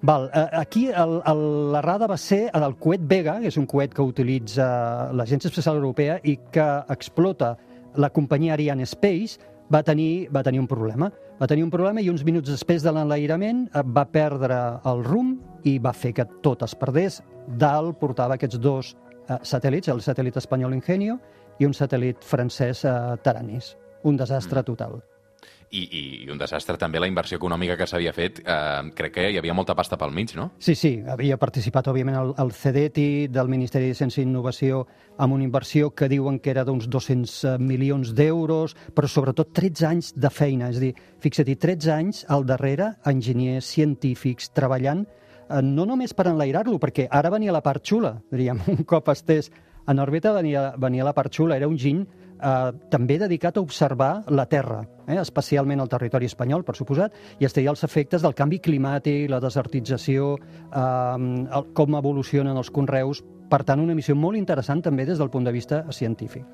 Val, 0.00 0.30
eh, 0.32 0.46
aquí 0.56 0.86
l'errada 0.88 2.06
va 2.08 2.16
ser 2.16 2.46
el 2.54 2.76
coet 2.80 3.02
Vega, 3.04 3.36
que 3.42 3.50
és 3.52 3.58
un 3.60 3.66
coet 3.68 3.92
que 3.94 4.02
utilitza 4.02 5.10
l'Agència 5.12 5.50
Espacial 5.50 5.76
Europea 5.76 6.18
i 6.24 6.38
que 6.54 6.68
explota 6.94 7.56
la 7.96 8.10
companyia 8.10 8.54
Ariane 8.54 8.86
Space, 8.86 9.38
va 9.72 9.82
tenir, 9.82 10.28
va 10.32 10.42
tenir 10.42 10.60
un 10.60 10.68
problema. 10.68 11.10
Va 11.38 11.46
tenir 11.46 11.62
un 11.62 11.70
problema 11.70 12.02
i 12.02 12.08
uns 12.10 12.24
minuts 12.26 12.50
després 12.50 12.82
de 12.82 12.92
l'enlairament 12.92 13.66
eh, 13.68 13.82
va 13.84 14.06
perdre 14.10 14.56
el 14.90 15.04
rumb 15.06 15.66
i 15.68 15.78
va 15.78 15.92
fer 15.94 16.14
que 16.16 16.26
tot 16.42 16.64
es 16.66 16.74
perdés. 16.78 17.20
Dalt 17.46 17.98
portava 18.00 18.34
aquests 18.34 18.58
dos 18.58 18.94
eh, 18.94 19.38
satèl·lits, 19.42 19.92
el 19.92 20.02
satèl·lit 20.02 20.40
espanyol 20.40 20.74
Ingenio 20.74 21.18
i 21.58 21.68
un 21.68 21.76
satèl·lit 21.76 22.24
francès 22.24 22.84
eh, 22.84 22.96
Taranis. 23.22 23.76
Un 24.04 24.18
desastre 24.18 24.62
total. 24.66 25.00
I, 25.70 25.82
i, 25.82 26.02
i 26.24 26.30
un 26.32 26.38
desastre 26.40 26.78
també 26.80 27.00
la 27.00 27.08
inversió 27.10 27.36
econòmica 27.36 27.76
que 27.76 27.86
s'havia 27.88 28.12
fet. 28.16 28.40
Eh, 28.40 28.90
crec 28.96 29.14
que 29.14 29.26
hi 29.32 29.38
havia 29.40 29.56
molta 29.56 29.76
pasta 29.76 29.98
pel 30.00 30.14
mig, 30.16 30.32
no? 30.38 30.50
Sí, 30.64 30.74
sí, 30.78 30.94
havia 31.06 31.36
participat, 31.40 31.90
òbviament, 31.92 32.16
el, 32.16 32.32
el 32.40 32.52
CEDETI 32.56 33.28
del 33.34 33.50
Ministeri 33.52 33.90
de 33.90 33.98
Ciència 33.98 34.22
i 34.22 34.26
Innovació 34.26 34.84
amb 35.18 35.34
una 35.36 35.44
inversió 35.44 35.90
que 35.90 36.08
diuen 36.08 36.38
que 36.40 36.52
era 36.54 36.64
d'uns 36.64 36.88
200 36.88 37.58
milions 37.60 38.14
d'euros, 38.16 38.76
però 38.94 39.10
sobretot 39.10 39.52
13 39.56 39.86
anys 39.90 40.12
de 40.16 40.30
feina. 40.32 40.72
És 40.72 40.80
a 40.80 40.86
dir, 40.86 40.92
fixa't, 41.24 41.54
13 41.58 41.94
anys 41.94 42.24
al 42.32 42.46
darrere, 42.48 42.94
enginyers, 43.10 43.68
científics, 43.68 44.52
treballant, 44.56 45.04
eh, 45.48 45.62
no 45.62 45.86
només 45.88 46.14
per 46.14 46.30
enlairar-lo, 46.32 46.78
perquè 46.80 47.08
ara 47.10 47.32
venia 47.34 47.54
la 47.54 47.64
part 47.64 47.84
xula, 47.84 48.18
diríem, 48.32 48.62
un 48.76 48.84
cop 48.88 49.10
estés 49.12 49.52
en 49.88 50.00
òrbita 50.02 50.34
venia, 50.36 50.72
venia 50.76 51.04
la 51.06 51.14
part 51.16 51.32
xula, 51.32 51.56
era 51.56 51.68
un 51.68 51.78
giny 51.80 52.04
eh, 52.40 52.72
també 52.90 53.18
dedicat 53.18 53.56
a 53.56 53.64
observar 53.64 54.24
la 54.28 54.46
Terra, 54.46 54.82
eh, 55.06 55.18
especialment 55.20 55.80
el 55.80 55.88
territori 55.88 56.26
espanyol, 56.26 56.64
per 56.64 56.76
suposat, 56.76 57.14
i 57.38 57.44
estudiar 57.48 57.74
els 57.74 57.84
efectes 57.84 58.22
del 58.22 58.34
canvi 58.34 58.60
climàtic, 58.60 59.28
la 59.30 59.40
desertització, 59.40 60.36
eh, 60.38 60.80
el, 60.80 61.68
com 61.74 61.98
evolucionen 61.98 62.56
els 62.56 62.70
conreus. 62.70 63.22
Per 63.48 63.62
tant, 63.64 63.80
una 63.80 63.94
missió 63.96 64.14
molt 64.18 64.36
interessant 64.36 64.82
també 64.84 65.06
des 65.08 65.18
del 65.20 65.30
punt 65.32 65.46
de 65.46 65.52
vista 65.54 65.80
científic. 65.94 66.44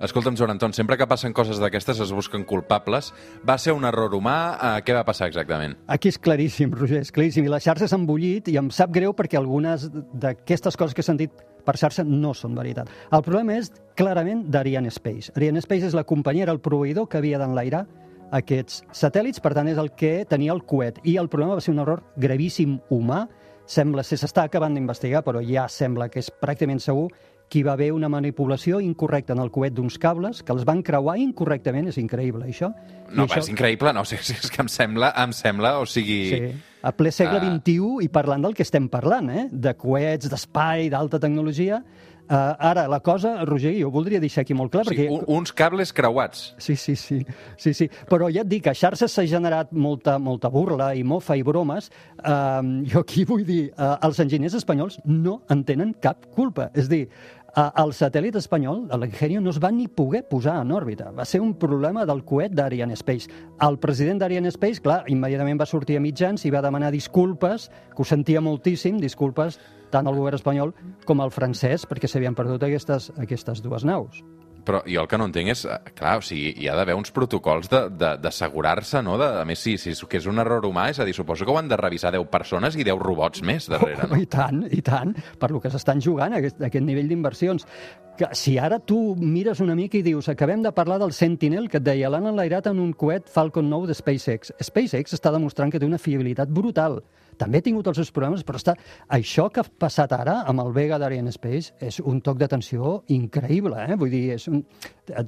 Escolta'm, 0.00 0.36
Joan 0.38 0.54
Anton, 0.54 0.72
sempre 0.72 0.96
que 0.96 1.06
passen 1.06 1.34
coses 1.36 1.60
d'aquestes 1.60 2.00
es 2.00 2.12
busquen 2.14 2.46
culpables. 2.48 3.12
Va 3.46 3.58
ser 3.58 3.74
un 3.76 3.84
error 3.84 4.14
humà? 4.16 4.38
Eh, 4.54 4.72
què 4.86 4.96
va 4.96 5.04
passar 5.04 5.28
exactament? 5.28 5.76
Aquí 5.86 6.08
és 6.08 6.18
claríssim, 6.18 6.72
Roger, 6.72 7.02
és 7.04 7.12
claríssim. 7.12 7.44
I 7.44 7.52
la 7.52 7.60
xarxa 7.60 7.88
s'ha 7.90 8.00
embullit 8.00 8.48
i 8.48 8.56
em 8.60 8.72
sap 8.72 8.94
greu 8.94 9.12
perquè 9.16 9.36
algunes 9.36 9.90
d'aquestes 9.92 10.76
coses 10.80 10.96
que 10.96 11.04
he 11.04 11.08
sentit 11.10 11.44
per 11.68 11.76
xarxa 11.76 12.04
no 12.06 12.32
són 12.32 12.56
veritat. 12.56 12.88
El 13.12 13.24
problema 13.26 13.58
és 13.60 13.72
clarament 13.98 14.46
d'Ariane 14.48 14.92
Space. 14.94 15.34
Ariane 15.36 15.60
Space 15.60 15.90
és 15.90 15.96
la 15.96 16.06
companyia, 16.08 16.46
era 16.48 16.54
el 16.56 16.62
proveïdor 16.64 17.10
que 17.10 17.20
havia 17.20 17.40
d'enlairar 17.40 17.84
aquests 18.38 18.82
satèl·lits, 18.92 19.40
per 19.44 19.54
tant 19.56 19.68
és 19.68 19.80
el 19.80 19.92
que 19.96 20.24
tenia 20.28 20.54
el 20.54 20.64
coet. 20.68 21.00
I 21.04 21.16
el 21.20 21.28
problema 21.32 21.58
va 21.58 21.64
ser 21.64 21.74
un 21.74 21.82
error 21.84 22.04
gravíssim 22.16 22.78
humà, 22.92 23.26
sembla 23.68 24.04
ser, 24.06 24.18
s'està 24.20 24.46
acabant 24.48 24.74
d'investigar, 24.74 25.22
però 25.26 25.42
ja 25.44 25.68
sembla 25.68 26.08
que 26.08 26.22
és 26.22 26.30
pràcticament 26.32 26.80
segur 26.82 27.08
que 27.48 27.60
hi 27.60 27.64
va 27.64 27.72
haver 27.72 27.90
una 27.96 28.10
manipulació 28.12 28.78
incorrecta 28.84 29.32
en 29.32 29.40
el 29.40 29.50
coet 29.50 29.72
d'uns 29.76 29.96
cables 30.00 30.42
que 30.44 30.52
els 30.52 30.66
van 30.68 30.82
creuar 30.84 31.16
incorrectament, 31.20 31.88
és 31.88 31.96
increïble 32.00 32.48
això. 32.48 32.70
I 33.08 33.16
No, 33.16 33.24
això... 33.24 33.40
és 33.40 33.48
increïble, 33.52 33.92
no, 33.96 34.02
o 34.04 34.08
sigui, 34.08 34.36
és 34.36 34.52
que 34.52 34.60
em 34.64 34.68
sembla, 34.72 35.12
em 35.24 35.32
sembla, 35.36 35.78
o 35.80 35.86
sigui... 35.88 36.18
Sí, 36.28 36.42
a 36.82 36.92
ple 36.94 37.10
segle. 37.10 37.40
XXI 37.42 38.04
i 38.04 38.10
parlant 38.12 38.44
del 38.44 38.54
que 38.54 38.62
estem 38.66 38.90
parlant, 38.92 39.30
eh? 39.32 39.46
de 39.50 39.72
coets, 39.80 40.28
d'espai, 40.30 40.90
d'alta 40.92 41.20
tecnologia. 41.22 41.80
Uh, 42.28 42.52
ara, 42.60 42.86
la 42.90 43.00
cosa, 43.00 43.38
Roger, 43.48 43.72
jo 43.78 43.88
voldria 43.92 44.20
deixar 44.20 44.42
aquí 44.44 44.52
molt 44.56 44.72
clar, 44.74 44.84
sigui, 44.84 45.06
perquè... 45.06 45.14
un, 45.16 45.24
uns 45.38 45.52
cables 45.56 45.94
creuats. 45.96 46.42
Sí, 46.60 46.76
sí, 46.76 46.94
sí, 46.96 47.22
sí, 47.56 47.72
sí. 47.72 47.88
Però 48.10 48.28
ja 48.32 48.44
et 48.44 48.50
dic, 48.50 48.68
a 48.68 48.74
xarxes 48.76 49.14
s'ha 49.16 49.24
generat 49.28 49.72
molta, 49.72 50.18
molta 50.20 50.50
burla 50.52 50.90
i 50.92 51.04
mofa 51.06 51.38
i 51.38 51.44
bromes. 51.46 51.88
Uh, 52.20 52.84
jo 52.90 53.00
aquí 53.06 53.24
vull 53.28 53.46
dir, 53.48 53.70
uh, 53.78 53.96
els 54.04 54.20
enginyers 54.24 54.58
espanyols 54.60 55.00
no 55.08 55.40
en 55.48 55.64
tenen 55.64 55.94
cap 56.04 56.28
culpa. 56.36 56.68
És 56.76 56.90
dir, 56.92 57.06
el 57.56 57.92
satèl·lit 57.96 58.36
espanyol, 58.38 58.84
l'Ingenio, 59.00 59.40
no 59.40 59.50
es 59.50 59.58
va 59.62 59.70
ni 59.72 59.88
poder 59.88 60.24
posar 60.28 60.58
en 60.62 60.72
òrbita. 60.72 61.10
Va 61.16 61.24
ser 61.24 61.40
un 61.40 61.54
problema 61.58 62.04
del 62.06 62.22
coet 62.24 62.52
d'Ariane 62.52 62.96
Space. 63.00 63.30
El 63.64 63.78
president 63.78 64.20
d'Ariane 64.20 64.52
Space, 64.54 64.82
clar, 64.84 65.02
immediatament 65.08 65.60
va 65.60 65.66
sortir 65.66 65.96
a 65.96 66.04
mitjans 66.04 66.44
i 66.44 66.52
va 66.54 66.62
demanar 66.62 66.92
disculpes, 66.92 67.70
que 67.94 68.02
ho 68.02 68.06
sentia 68.06 68.44
moltíssim, 68.44 69.00
disculpes 69.00 69.58
tant 69.90 70.06
al 70.06 70.18
govern 70.18 70.36
espanyol 70.36 70.74
com 71.08 71.24
al 71.24 71.32
francès, 71.32 71.86
perquè 71.88 72.10
s'havien 72.10 72.36
perdut 72.36 72.68
aquestes, 72.68 73.10
aquestes 73.16 73.64
dues 73.64 73.88
naus. 73.88 74.22
Però 74.68 74.82
jo 74.84 75.00
el 75.00 75.08
que 75.08 75.16
no 75.16 75.24
entenc 75.30 75.54
és, 75.54 75.64
eh, 75.64 75.78
clar, 75.96 76.18
o 76.20 76.24
sigui, 76.24 76.50
hi 76.60 76.68
ha 76.68 76.74
d'haver 76.76 76.96
uns 76.98 77.12
protocols 77.14 77.70
d'assegurar-se, 77.72 79.00
no? 79.02 79.16
De, 79.20 79.28
a 79.40 79.44
més, 79.48 79.62
si, 79.64 79.78
si 79.80 79.94
que 80.08 80.20
és 80.20 80.26
un 80.28 80.38
error 80.42 80.66
humà, 80.68 80.90
és 80.92 81.00
a 81.00 81.06
dir, 81.08 81.14
suposo 81.16 81.46
que 81.46 81.54
ho 81.54 81.56
han 81.60 81.70
de 81.70 81.78
revisar 81.80 82.12
10 82.12 82.28
persones 82.28 82.76
i 82.76 82.84
10 82.84 83.00
robots 83.00 83.42
més 83.42 83.68
darrere, 83.70 84.04
Oh, 84.04 84.12
no? 84.12 84.20
I 84.24 84.28
tant, 84.28 84.60
i 84.70 84.82
tant, 84.84 85.14
per 85.40 85.50
lo 85.54 85.60
que 85.64 85.72
s'estan 85.72 86.02
jugant, 86.04 86.36
aquest, 86.36 86.60
aquest 86.60 86.84
nivell 86.84 87.08
d'inversions. 87.08 87.64
Que 88.18 88.28
si 88.34 88.56
ara 88.58 88.80
tu 88.82 89.14
mires 89.16 89.60
una 89.62 89.76
mica 89.78 89.96
i 89.96 90.02
dius 90.02 90.28
acabem 90.28 90.62
de 90.64 90.72
parlar 90.74 90.98
del 91.00 91.14
Sentinel, 91.14 91.68
que 91.70 91.78
et 91.78 91.86
deia 91.86 92.10
l'han 92.10 92.26
enlairat 92.28 92.66
en 92.68 92.80
un 92.82 92.92
coet 92.92 93.30
Falcon 93.30 93.70
9 93.70 93.88
de 93.88 93.94
SpaceX. 93.94 94.52
SpaceX 94.60 95.14
està 95.14 95.32
demostrant 95.32 95.70
que 95.70 95.78
té 95.78 95.86
una 95.86 96.02
fiabilitat 96.02 96.50
brutal. 96.50 97.00
També 97.38 97.60
ha 97.60 97.64
tingut 97.64 97.86
els 97.90 98.00
seus 98.00 98.10
problemes, 98.14 98.42
però 98.46 98.58
està... 98.60 98.74
això 99.14 99.48
que 99.52 99.62
ha 99.62 99.70
passat 99.84 100.12
ara 100.16 100.40
amb 100.50 100.64
el 100.64 100.72
Vega 100.76 100.98
d'Ariane 100.98 101.32
Space 101.34 101.74
és 101.84 102.00
un 102.00 102.20
toc 102.24 102.40
d'atenció 102.40 102.98
increïble, 103.14 103.78
eh? 103.86 103.98
Vull 103.98 104.12
dir, 104.14 104.24
és 104.34 104.48
un, 104.50 104.64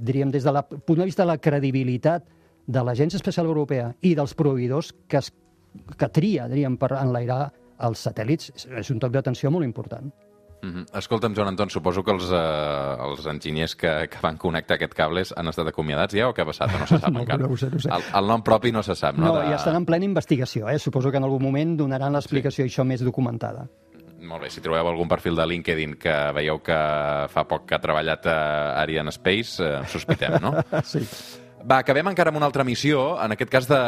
diríem 0.00 0.32
des 0.34 0.46
del 0.46 0.60
punt 0.86 1.00
de 1.02 1.08
vista 1.08 1.24
de 1.24 1.30
la 1.32 1.38
credibilitat 1.38 2.26
de 2.70 2.82
l'Agència 2.86 3.18
Espacial 3.18 3.48
Europea 3.50 3.92
i 4.06 4.14
dels 4.18 4.34
proveïdors 4.38 4.92
que, 5.08 5.22
es, 5.22 5.30
que 5.96 6.10
tria, 6.10 6.48
diríem, 6.50 6.76
per 6.80 6.92
enlairar 6.98 7.46
els 7.86 8.02
satèl·lits, 8.06 8.52
és 8.82 8.90
un 8.92 9.00
toc 9.00 9.14
d'atenció 9.14 9.50
molt 9.54 9.66
important. 9.66 10.10
Mm 10.62 10.70
-hmm. 10.70 10.98
Escolta'm, 10.98 11.34
Joan 11.34 11.48
Anton, 11.48 11.70
suposo 11.70 12.02
que 12.02 12.12
els, 12.12 12.30
eh, 12.30 12.96
els 13.06 13.26
enginyers 13.26 13.74
que, 13.76 14.08
que 14.10 14.18
van 14.22 14.36
connectar 14.36 14.76
aquest 14.76 14.94
cables 14.94 15.34
han 15.36 15.48
estat 15.48 15.68
acomiadats 15.68 16.14
ja 16.14 16.28
o 16.28 16.34
què 16.34 16.42
ha 16.42 16.46
passat? 16.46 16.70
No 16.78 16.86
se 16.86 16.98
sap 16.98 17.10
No, 17.14 17.20
encara. 17.20 17.38
no 17.38 17.52
ho 17.52 17.56
sé, 17.56 17.70
no 17.70 17.76
ho 17.76 17.80
sé. 17.80 17.88
El, 17.88 18.02
el 18.14 18.26
nom 18.26 18.42
propi 18.42 18.72
no 18.72 18.82
se 18.82 18.94
sap, 18.94 19.16
no? 19.16 19.26
No, 19.26 19.42
ja 19.42 19.56
estan 19.56 19.76
en 19.76 19.86
plena 19.86 20.04
investigació, 20.04 20.68
eh? 20.68 20.78
Suposo 20.78 21.10
que 21.10 21.16
en 21.16 21.24
algun 21.24 21.42
moment 21.42 21.76
donaran 21.76 22.12
l'explicació 22.12 22.64
sí. 22.64 22.70
això 22.70 22.84
més 22.84 23.00
documentada. 23.00 23.66
Molt 24.20 24.42
bé, 24.42 24.50
si 24.50 24.60
trobeu 24.60 24.86
algun 24.86 25.08
perfil 25.08 25.36
de 25.36 25.46
LinkedIn 25.46 25.94
que 25.96 26.14
veieu 26.36 26.58
que 26.62 26.76
fa 27.32 27.44
poc 27.48 27.64
que 27.66 27.74
ha 27.74 27.80
treballat 27.80 28.26
a 28.26 28.38
Ariane 28.82 29.08
Space, 29.10 29.64
eh, 29.64 29.80
sospitem, 29.88 30.36
no? 30.42 30.52
Sí. 30.84 31.00
Va, 31.60 31.80
acabem 31.82 32.08
encara 32.08 32.32
amb 32.32 32.38
una 32.40 32.46
altra 32.48 32.64
missió, 32.64 33.18
en 33.20 33.34
aquest 33.34 33.50
cas 33.52 33.66
de 33.68 33.78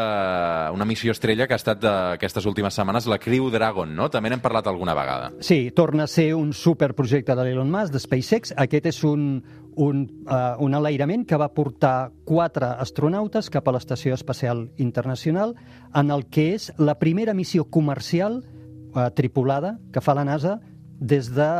una 0.75 0.85
missió 0.89 1.13
estrella 1.15 1.47
que 1.49 1.57
ha 1.57 1.61
estat 1.61 1.81
d'aquestes 1.81 2.45
últimes 2.49 2.77
setmanes, 2.77 3.07
la 3.09 3.19
Crew 3.23 3.49
Dragon, 3.53 3.95
no? 3.97 4.09
També 4.13 4.31
n'hem 4.33 4.43
parlat 4.45 4.69
alguna 4.69 4.95
vegada. 4.99 5.31
Sí, 5.41 5.71
torna 5.75 6.05
a 6.05 6.11
ser 6.11 6.33
un 6.37 6.53
superprojecte 6.53 7.37
de 7.39 7.47
l'Elon 7.47 7.71
Musk, 7.73 7.95
de 7.95 8.03
SpaceX. 8.03 8.53
Aquest 8.61 8.91
és 8.93 9.03
un, 9.09 9.25
un, 9.77 10.03
uh, 10.27 10.57
un 10.65 10.77
enlairament 10.77 11.25
que 11.29 11.39
va 11.41 11.49
portar 11.55 12.11
quatre 12.29 12.75
astronautes 12.83 13.49
cap 13.53 13.69
a 13.69 13.77
l'Estació 13.77 14.19
Espacial 14.19 14.67
Internacional 14.77 15.57
en 15.95 16.13
el 16.13 16.27
que 16.29 16.53
és 16.57 16.71
la 16.79 16.99
primera 17.01 17.33
missió 17.35 17.65
comercial 17.65 18.43
uh, 18.43 19.09
tripulada 19.17 19.79
que 19.93 20.05
fa 20.05 20.17
la 20.19 20.27
NASA 20.29 20.59
des 21.03 21.33
de, 21.35 21.51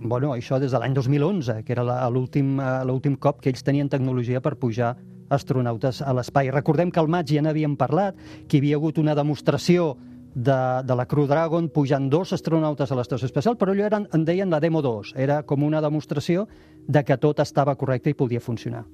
bueno, 0.00 0.32
això 0.32 0.56
des 0.58 0.72
de 0.72 0.78
l'any 0.80 0.94
2011, 0.96 1.58
que 1.66 1.74
era 1.74 1.82
eh, 1.84 2.10
l'últim 2.10 3.16
cop 3.20 3.42
que 3.42 3.50
ells 3.52 3.66
tenien 3.66 3.90
tecnologia 3.92 4.40
per 4.40 4.54
pujar 4.56 4.94
astronautes 5.32 6.02
a 6.02 6.14
l'espai. 6.14 6.52
Recordem 6.52 6.92
que 6.92 7.00
al 7.00 7.10
maig 7.10 7.32
ja 7.32 7.42
n'havíem 7.42 7.76
parlat, 7.80 8.16
que 8.46 8.58
hi 8.58 8.62
havia 8.62 8.80
hagut 8.80 9.00
una 9.02 9.16
demostració 9.18 9.94
de, 10.34 10.58
de 10.84 10.96
la 10.96 11.06
Crew 11.06 11.26
Dragon 11.28 11.68
pujant 11.68 12.08
dos 12.12 12.32
astronautes 12.32 12.92
a 12.92 12.98
l'estació 12.98 13.28
espacial, 13.28 13.58
però 13.60 13.74
allò 13.74 13.86
eren, 13.88 14.08
en 14.12 14.24
deien 14.28 14.52
la 14.52 14.60
Demo 14.60 14.82
2. 14.82 15.14
Era 15.16 15.42
com 15.42 15.64
una 15.64 15.82
demostració 15.84 16.48
de 16.88 17.04
que 17.04 17.20
tot 17.20 17.40
estava 17.44 17.76
correcte 17.76 18.10
i 18.10 18.18
podia 18.18 18.40
funcionar. 18.40 18.84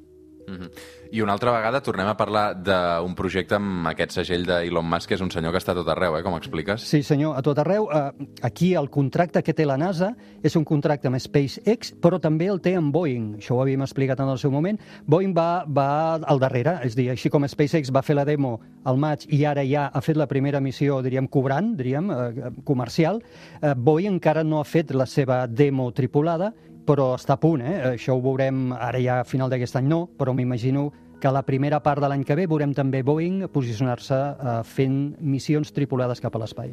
Mhm. 0.48 0.70
I 1.12 1.22
una 1.22 1.32
altra 1.32 1.52
vegada 1.52 1.80
tornem 1.80 2.06
a 2.08 2.16
parlar 2.16 2.54
d'un 2.54 3.14
projecte 3.16 3.56
amb 3.56 3.86
aquest 3.88 4.18
segell 4.18 4.44
d'Elon 4.46 4.86
Musk, 4.88 5.08
que 5.08 5.16
és 5.16 5.24
un 5.24 5.30
senyor 5.30 5.52
que 5.52 5.60
està 5.60 5.72
a 5.72 5.78
tot 5.78 5.88
arreu, 5.88 6.16
eh, 6.18 6.22
com 6.22 6.36
expliques? 6.36 6.82
Sí, 6.82 7.02
senyor, 7.02 7.36
a 7.36 7.42
tot 7.42 7.58
arreu. 7.58 7.88
Eh, 7.92 8.28
aquí 8.42 8.74
el 8.74 8.90
contracte 8.90 9.42
que 9.42 9.54
té 9.54 9.64
la 9.66 9.76
NASA 9.76 10.14
és 10.42 10.56
un 10.56 10.64
contracte 10.64 11.08
amb 11.08 11.18
SpaceX, 11.18 11.94
però 12.00 12.20
també 12.20 12.46
el 12.46 12.60
té 12.60 12.74
amb 12.76 12.92
Boeing. 12.92 13.36
Això 13.38 13.56
ho 13.56 13.62
havíem 13.62 13.82
explicat 13.82 14.20
en 14.20 14.28
el 14.28 14.38
seu 14.38 14.50
moment. 14.50 14.78
Boeing 15.06 15.34
va, 15.36 15.64
va 15.64 16.14
al 16.14 16.38
darrere, 16.38 16.80
és 16.84 16.96
dir, 16.96 17.10
així 17.10 17.30
com 17.30 17.46
SpaceX 17.46 17.92
va 17.94 18.02
fer 18.02 18.16
la 18.16 18.24
demo 18.24 18.60
al 18.84 18.96
maig 18.96 19.26
i 19.28 19.44
ara 19.44 19.64
ja 19.64 19.88
ha 19.92 20.00
fet 20.00 20.16
la 20.16 20.26
primera 20.26 20.60
missió, 20.60 21.02
diríem, 21.02 21.28
cobrant, 21.28 21.76
diríem, 21.76 22.10
eh, 22.10 22.50
comercial, 22.64 23.22
eh, 23.60 23.74
Boeing 23.76 24.18
encara 24.18 24.44
no 24.44 24.60
ha 24.60 24.64
fet 24.64 24.92
la 24.92 25.06
seva 25.06 25.46
demo 25.46 25.90
tripulada, 25.92 26.52
però 26.88 27.12
està 27.18 27.36
a 27.36 27.40
punt, 27.40 27.60
eh? 27.60 27.76
Això 27.92 28.16
ho 28.16 28.22
veurem 28.24 28.72
ara 28.72 29.00
ja 29.02 29.20
a 29.20 29.28
final 29.28 29.52
d'aquest 29.52 29.76
any 29.76 29.90
no, 29.90 30.06
però 30.18 30.32
m'imagino 30.32 30.88
que 31.20 31.32
la 31.34 31.42
primera 31.42 31.82
part 31.84 32.00
de 32.00 32.08
l'any 32.08 32.22
que 32.24 32.36
ve 32.38 32.46
veurem 32.48 32.72
també 32.76 33.02
Boeing 33.04 33.48
posicionar-se 33.52 34.16
eh, 34.16 34.60
fent 34.64 35.00
missions 35.20 35.74
tripulades 35.74 36.22
cap 36.24 36.36
a 36.38 36.40
l'espai. 36.44 36.72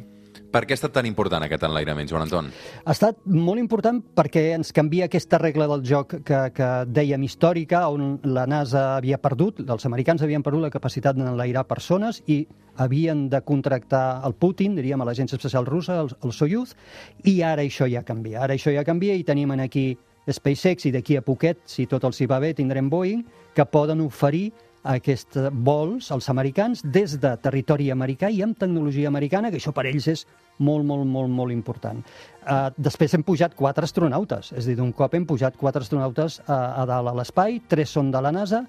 Per 0.52 0.62
què 0.64 0.74
ha 0.74 0.78
estat 0.78 0.94
tan 0.94 1.06
important 1.08 1.42
aquest 1.44 1.64
enlairament, 1.66 2.08
Joan 2.10 2.26
Anton? 2.26 2.50
Ha 2.84 2.94
estat 2.94 3.18
molt 3.26 3.60
important 3.60 3.98
perquè 4.16 4.44
ens 4.56 4.72
canvia 4.76 5.08
aquesta 5.10 5.40
regla 5.42 5.66
del 5.70 5.82
joc 5.86 6.18
que, 6.26 6.40
que 6.56 6.70
dèiem 6.86 7.24
històrica, 7.26 7.86
on 7.92 8.16
la 8.24 8.46
NASA 8.50 8.86
havia 8.96 9.18
perdut, 9.22 9.64
els 9.66 9.88
americans 9.88 10.22
havien 10.22 10.44
perdut 10.46 10.66
la 10.66 10.72
capacitat 10.72 11.18
d'enlairar 11.18 11.66
persones 11.68 12.22
i 12.26 12.44
havien 12.76 13.26
de 13.32 13.40
contractar 13.44 14.20
el 14.26 14.36
Putin, 14.36 14.76
diríem, 14.76 15.00
a 15.00 15.08
l'agència 15.08 15.38
especial 15.38 15.66
russa, 15.66 16.00
el, 16.04 16.12
el 16.22 16.32
Soyuz, 16.36 16.76
i 17.24 17.40
ara 17.42 17.64
això 17.64 17.88
ja 17.90 18.04
canvia. 18.06 18.42
Ara 18.44 18.56
això 18.56 18.74
ja 18.74 18.84
canvia 18.84 19.16
i 19.16 19.24
tenim 19.24 19.54
en 19.56 19.64
aquí 19.64 19.90
SpaceX 20.26 20.88
i 20.88 20.92
d'aquí 20.94 21.16
a 21.16 21.24
poquet, 21.24 21.60
si 21.70 21.86
tot 21.86 22.04
els 22.04 22.20
hi 22.20 22.26
va 22.30 22.40
bé, 22.42 22.52
tindrem 22.54 22.90
Boeing, 22.90 23.22
que 23.54 23.64
poden 23.64 24.02
oferir 24.04 24.50
aquests 24.86 25.38
vols 25.66 26.10
als 26.14 26.28
americans 26.32 26.82
des 26.82 27.16
de 27.20 27.32
territori 27.42 27.90
americà 27.90 28.30
i 28.30 28.42
amb 28.44 28.58
tecnologia 28.58 29.08
americana, 29.08 29.50
que 29.50 29.60
això 29.60 29.74
per 29.76 29.86
ells 29.90 30.08
és 30.12 30.26
molt, 30.58 30.86
molt, 30.86 31.04
molt, 31.06 31.30
molt 31.30 31.52
important. 31.52 32.02
Uh, 32.46 32.70
després 32.78 33.14
hem 33.16 33.24
pujat 33.26 33.56
quatre 33.58 33.84
astronautes, 33.84 34.52
és 34.54 34.64
a 34.64 34.68
dir, 34.68 34.76
d'un 34.78 34.92
cop 34.96 35.14
hem 35.14 35.26
pujat 35.28 35.56
quatre 35.58 35.82
astronautes 35.84 36.40
a, 36.46 36.82
a 36.82 36.86
dalt 36.88 37.12
a 37.12 37.16
l'espai, 37.18 37.60
tres 37.68 37.92
són 37.92 38.12
de 38.14 38.22
la 38.22 38.32
NASA, 38.32 38.62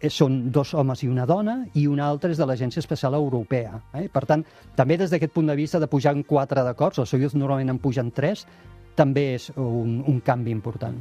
eh, 0.00 0.10
són 0.12 0.46
dos 0.52 0.72
homes 0.74 1.02
i 1.02 1.10
una 1.10 1.26
dona, 1.26 1.58
i 1.74 1.86
un 1.90 2.00
altre 2.00 2.32
és 2.32 2.40
de 2.40 2.46
l'Agència 2.48 2.80
Espacial 2.80 3.18
Europea. 3.18 3.80
Eh? 3.94 4.06
Per 4.12 4.24
tant, 4.28 4.44
també 4.76 4.96
des 5.00 5.12
d'aquest 5.12 5.34
punt 5.34 5.50
de 5.50 5.58
vista 5.58 5.80
de 5.82 5.90
pujar 5.90 6.14
en 6.16 6.24
quatre 6.24 6.64
de 6.64 6.74
cops, 6.78 7.02
els 7.02 7.12
Soyuz 7.12 7.34
normalment 7.34 7.74
en 7.74 7.82
pugen 7.82 8.12
tres, 8.14 8.46
també 8.96 9.26
és 9.36 9.50
un, 9.54 10.00
un 10.08 10.18
canvi 10.24 10.54
important. 10.54 10.98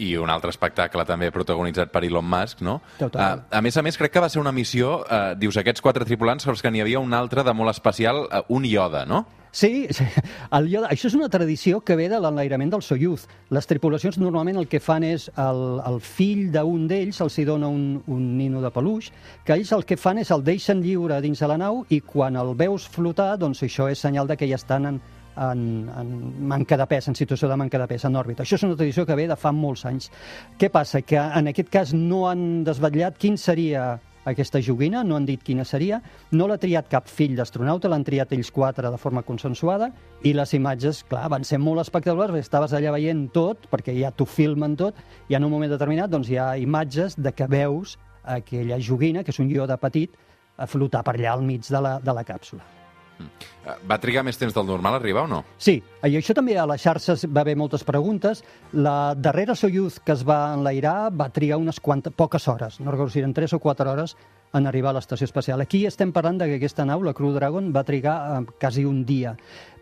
I 0.00 0.14
un 0.20 0.32
altre 0.32 0.50
espectacle 0.54 1.04
també 1.08 1.30
protagonitzat 1.34 1.92
per 1.94 2.04
Elon 2.06 2.26
Musk, 2.26 2.64
no? 2.66 2.80
Total. 2.98 3.44
Uh, 3.44 3.58
a 3.58 3.62
més 3.64 3.76
a 3.76 3.84
més, 3.86 4.00
crec 4.00 4.16
que 4.16 4.24
va 4.24 4.32
ser 4.32 4.42
una 4.42 4.54
missió, 4.54 4.98
uh, 5.04 5.32
dius, 5.38 5.60
aquests 5.60 5.84
quatre 5.84 6.08
tripulants, 6.08 6.48
és 6.50 6.64
que 6.64 6.72
n'hi 6.72 6.82
havia 6.84 7.02
un 7.02 7.14
altre 7.14 7.44
de 7.46 7.54
molt 7.54 7.74
especial, 7.74 8.26
uh, 8.26 8.44
un 8.54 8.66
Yoda, 8.68 9.04
no? 9.06 9.24
Sí, 9.54 9.86
sí. 9.94 10.02
El 10.50 10.66
Yoda, 10.66 10.88
això 10.90 11.06
és 11.06 11.14
una 11.14 11.28
tradició 11.30 11.78
que 11.86 11.94
ve 11.94 12.08
de 12.10 12.18
l'enlairament 12.18 12.72
del 12.72 12.82
Soyuz. 12.82 13.28
Les 13.54 13.68
tripulacions 13.70 14.18
normalment 14.18 14.58
el 14.58 14.66
que 14.66 14.80
fan 14.82 15.06
és 15.06 15.28
el, 15.38 15.60
el 15.86 16.00
fill 16.02 16.48
d'un 16.50 16.88
d'ells 16.90 17.22
els 17.22 17.38
hi 17.38 17.44
dona 17.46 17.70
un, 17.70 18.00
un 18.10 18.24
nino 18.34 18.64
de 18.64 18.72
peluix, 18.74 19.12
que 19.46 19.54
ells 19.54 19.70
el 19.76 19.86
que 19.86 20.00
fan 20.00 20.18
és 20.18 20.34
el 20.34 20.42
deixen 20.42 20.82
lliure 20.82 21.20
dins 21.22 21.38
de 21.38 21.50
la 21.52 21.60
nau 21.62 21.84
i 21.94 22.00
quan 22.02 22.34
el 22.40 22.50
veus 22.58 22.88
flotar, 22.90 23.36
doncs 23.38 23.62
això 23.62 23.86
és 23.92 24.02
senyal 24.02 24.26
de 24.26 24.34
que 24.40 24.50
ja 24.50 24.58
estan 24.58 24.90
en, 24.90 24.98
en, 25.36 25.90
en 25.90 26.14
manca 26.48 26.78
de 26.80 26.86
pes, 26.90 27.08
en 27.08 27.18
situació 27.18 27.50
de 27.50 27.58
manca 27.60 27.78
de 27.80 27.88
pes, 27.90 28.06
en 28.06 28.16
òrbita. 28.16 28.44
Això 28.44 28.58
és 28.58 28.66
una 28.66 28.78
tradició 28.78 29.06
que 29.06 29.18
ve 29.18 29.28
de 29.30 29.36
fa 29.36 29.52
molts 29.52 29.84
anys. 29.88 30.10
Què 30.58 30.70
passa? 30.72 31.02
Que 31.02 31.20
en 31.20 31.52
aquest 31.52 31.70
cas 31.72 31.94
no 31.94 32.26
han 32.30 32.64
desvetllat 32.66 33.18
quin 33.20 33.38
seria 33.40 33.94
aquesta 34.24 34.60
joguina, 34.64 35.02
no 35.04 35.16
han 35.18 35.26
dit 35.28 35.42
quina 35.44 35.64
seria, 35.68 36.00
no 36.32 36.48
l'ha 36.48 36.58
triat 36.60 36.88
cap 36.88 37.08
fill 37.12 37.34
d'astronauta, 37.36 37.90
l'han 37.92 38.06
triat 38.06 38.32
ells 38.32 38.50
quatre 38.54 38.90
de 38.90 39.00
forma 39.00 39.22
consensuada, 39.22 39.90
i 40.24 40.32
les 40.32 40.54
imatges, 40.56 41.02
clar, 41.08 41.26
van 41.32 41.44
ser 41.44 41.60
molt 41.60 41.84
espectaculars, 41.84 42.32
perquè 42.32 42.46
estaves 42.46 42.72
allà 42.76 42.94
veient 42.94 43.26
tot, 43.34 43.68
perquè 43.72 43.94
ja 43.98 44.12
t'ho 44.16 44.24
filmen 44.28 44.78
tot, 44.80 45.00
i 45.28 45.36
en 45.36 45.44
un 45.44 45.52
moment 45.52 45.72
determinat 45.72 46.12
doncs, 46.12 46.30
hi 46.32 46.40
ha 46.40 46.54
imatges 46.60 47.18
de 47.20 47.34
que 47.36 47.48
veus 47.50 47.98
aquella 48.24 48.80
joguina, 48.80 49.24
que 49.24 49.34
és 49.34 49.42
un 49.44 49.52
Yoda 49.52 49.76
petit, 49.80 50.16
a 50.56 50.68
flotar 50.70 51.04
per 51.04 51.18
allà 51.18 51.34
al 51.34 51.44
mig 51.44 51.68
de 51.68 51.82
la, 51.82 51.98
de 52.00 52.16
la 52.16 52.24
càpsula. 52.24 52.83
Uh, 53.20 53.74
va 53.88 53.98
trigar 54.02 54.24
més 54.26 54.38
temps 54.40 54.54
del 54.54 54.66
normal 54.68 54.96
a 54.96 55.00
arribar 55.00 55.24
o 55.24 55.30
no? 55.30 55.40
Sí, 55.56 55.78
i 55.80 56.16
això 56.18 56.34
també 56.36 56.56
a 56.58 56.66
les 56.68 56.82
xarxes 56.82 57.26
va 57.30 57.44
haver 57.44 57.56
moltes 57.56 57.84
preguntes. 57.86 58.44
La 58.72 59.14
darrera 59.14 59.56
Soyuz 59.56 60.00
que 60.04 60.12
es 60.16 60.24
va 60.26 60.40
enlairar 60.54 61.12
va 61.14 61.30
trigar 61.32 61.60
unes 61.62 61.80
quantes, 61.80 62.12
poques 62.12 62.48
hores, 62.48 62.80
no 62.80 62.90
recordo 62.90 63.14
si 63.14 63.22
eren 63.22 63.34
3 63.34 63.54
o 63.56 63.62
4 63.62 63.90
hores 63.90 64.16
en 64.54 64.66
arribar 64.66 64.92
a 64.92 64.98
l'estació 64.98 65.26
espacial. 65.26 65.60
Aquí 65.60 65.82
estem 65.86 66.12
parlant 66.14 66.38
de 66.38 66.46
que 66.48 66.58
aquesta 66.60 66.86
nau, 66.86 67.02
la 67.02 67.12
Crew 67.14 67.32
Dragon, 67.34 67.72
va 67.74 67.84
trigar 67.84 68.16
eh, 68.22 68.40
quasi 68.60 68.84
un 68.86 69.02
dia. 69.04 69.34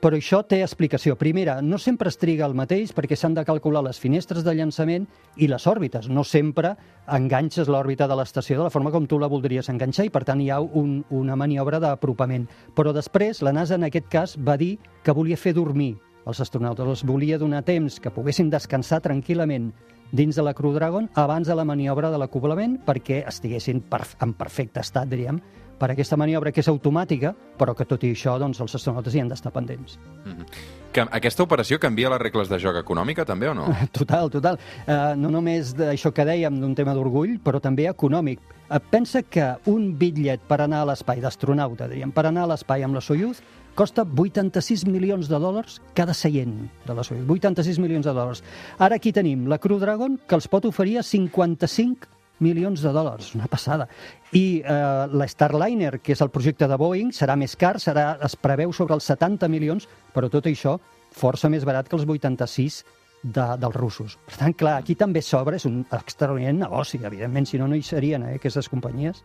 Però 0.03 0.19
això 0.19 0.41
té 0.49 0.63
explicació. 0.65 1.15
Primera, 1.21 1.61
no 1.63 1.79
sempre 1.79 2.11
es 2.11 2.19
triga 2.19 2.49
el 2.49 2.57
mateix 2.59 2.95
perquè 2.97 3.15
s'han 3.19 3.37
de 3.37 3.45
calcular 3.47 3.85
les 3.85 4.01
finestres 4.03 4.43
de 4.43 4.55
llançament 4.57 5.07
i 5.37 5.47
les 5.53 5.67
òrbites. 5.69 6.09
No 6.09 6.25
sempre 6.25 6.75
enganxes 7.07 7.71
l'òrbita 7.71 8.09
de 8.09 8.17
l'estació 8.19 8.59
de 8.59 8.67
la 8.67 8.75
forma 8.75 8.91
com 8.91 9.07
tu 9.07 9.21
la 9.21 9.31
voldries 9.31 9.69
enganxar 9.71 10.09
i, 10.09 10.15
per 10.15 10.25
tant, 10.27 10.41
hi 10.41 10.51
ha 10.51 10.59
un, 10.61 11.03
una 11.11 11.37
maniobra 11.37 11.79
d'apropament. 11.83 12.49
Però 12.75 12.97
després, 12.97 13.45
la 13.45 13.55
NASA 13.55 13.79
en 13.79 13.87
aquest 13.91 14.09
cas 14.11 14.35
va 14.41 14.57
dir 14.57 14.79
que 15.05 15.15
volia 15.15 15.39
fer 15.39 15.55
dormir 15.55 15.95
els 16.27 16.41
astronautes, 16.41 16.87
els 16.87 17.07
volia 17.07 17.39
donar 17.39 17.65
temps 17.67 17.99
que 18.01 18.13
poguessin 18.15 18.51
descansar 18.51 19.01
tranquil·lament 19.03 19.73
dins 20.12 20.37
de 20.37 20.44
la 20.44 20.53
Crew 20.55 20.75
Dragon 20.77 21.09
abans 21.16 21.48
de 21.48 21.57
la 21.57 21.64
maniobra 21.64 22.12
de 22.12 22.20
l'acoblament 22.20 22.77
perquè 22.87 23.22
estiguessin 23.27 23.81
en 24.20 24.35
perfecte 24.37 24.85
estat, 24.85 25.09
diríem, 25.09 25.40
per 25.83 25.90
aquesta 25.90 26.14
maniobra 26.21 26.53
que 26.55 26.62
és 26.62 26.71
automàtica, 26.71 27.33
però 27.59 27.75
que 27.75 27.87
tot 27.90 28.05
i 28.07 28.12
això 28.14 28.37
doncs, 28.38 28.61
els 28.62 28.77
astronautes 28.79 29.16
hi 29.16 29.23
han 29.25 29.33
d'estar 29.33 29.51
pendents. 29.51 29.97
Que 30.95 31.03
aquesta 31.18 31.42
operació 31.42 31.81
canvia 31.83 32.12
les 32.12 32.21
regles 32.23 32.53
de 32.53 32.61
joc 32.62 32.79
econòmica, 32.79 33.25
també, 33.27 33.49
o 33.51 33.55
no? 33.59 33.66
Total, 33.99 34.31
total. 34.31 34.61
Uh, 34.85 35.16
no 35.18 35.33
només 35.35 35.73
d'això 35.75 36.12
que 36.14 36.27
dèiem 36.29 36.61
d'un 36.62 36.77
tema 36.79 36.95
d'orgull, 36.95 37.38
però 37.42 37.59
també 37.64 37.88
econòmic. 37.90 38.38
Uh, 38.68 38.79
pensa 38.92 39.25
que 39.27 39.49
un 39.73 39.90
bitllet 39.99 40.45
per 40.47 40.61
anar 40.62 40.85
a 40.85 40.90
l'espai 40.92 41.25
d'astronauta, 41.25 41.90
diríem, 41.90 42.14
per 42.14 42.29
anar 42.29 42.47
a 42.47 42.53
l'espai 42.53 42.87
amb 42.87 43.01
la 43.01 43.03
Soyuz, 43.03 43.42
costa 43.75 44.05
86 44.07 44.87
milions 44.87 45.33
de 45.33 45.40
dòlars 45.40 45.81
cada 45.99 46.14
seient 46.14 46.68
de 46.87 46.95
la 46.95 47.03
Soyuz. 47.03 47.27
86 47.27 47.83
milions 47.83 48.07
de 48.07 48.14
dòlars. 48.14 48.45
Ara 48.79 49.01
aquí 49.01 49.11
tenim 49.16 49.49
la 49.51 49.59
Crew 49.59 49.83
Dragon, 49.83 50.21
que 50.29 50.38
els 50.38 50.47
pot 50.53 50.68
oferir 50.68 51.01
a 51.01 51.07
55 51.07 52.22
milions 52.42 52.83
de 52.83 52.92
dòlars, 52.94 53.33
una 53.38 53.48
passada. 53.50 53.88
I 54.37 54.61
eh, 54.61 54.81
la 55.12 55.28
Starliner, 55.28 55.98
que 56.02 56.16
és 56.16 56.24
el 56.24 56.33
projecte 56.35 56.68
de 56.68 56.78
Boeing, 56.81 57.12
serà 57.14 57.37
més 57.38 57.57
car, 57.57 57.76
serà, 57.83 58.16
es 58.24 58.37
preveu 58.37 58.74
sobre 58.76 58.98
els 58.98 59.09
70 59.09 59.48
milions, 59.52 59.88
però 60.14 60.31
tot 60.33 60.50
això 60.50 60.78
força 61.12 61.50
més 61.52 61.66
barat 61.68 61.88
que 61.88 61.98
els 61.98 62.09
86 62.09 62.83
de, 63.22 63.46
dels 63.62 63.76
russos. 63.76 64.18
Per 64.26 64.40
tant, 64.40 64.57
clar, 64.59 64.78
aquí 64.81 64.98
també 64.98 65.22
s'obre, 65.22 65.61
és 65.61 65.68
un 65.68 65.83
extraordinari 65.90 66.59
negoci, 66.64 67.00
evidentment, 67.05 67.48
si 67.48 67.62
no, 67.62 67.70
no 67.70 67.78
hi 67.78 67.87
serien 67.87 68.26
eh, 68.26 68.37
aquestes 68.40 68.70
companyies. 68.72 69.22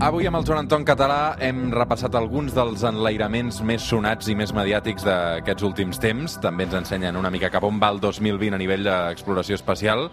Avui 0.00 0.24
amb 0.24 0.38
el 0.38 0.46
Joan 0.48 0.62
Anton 0.62 0.84
Català 0.88 1.34
hem 1.44 1.66
repassat 1.74 2.14
alguns 2.16 2.54
dels 2.56 2.86
enlairaments 2.88 3.58
més 3.68 3.84
sonats 3.84 4.30
i 4.32 4.34
més 4.34 4.54
mediàtics 4.56 5.04
d'aquests 5.04 5.66
últims 5.66 6.00
temps. 6.00 6.38
També 6.40 6.64
ens 6.64 6.78
ensenyen 6.78 7.18
una 7.20 7.28
mica 7.28 7.50
cap 7.52 7.66
on 7.68 7.76
va 7.82 7.90
el 7.92 8.00
2020 8.00 8.56
a 8.56 8.60
nivell 8.62 8.86
d'exploració 8.86 9.58
espacial. 9.60 10.06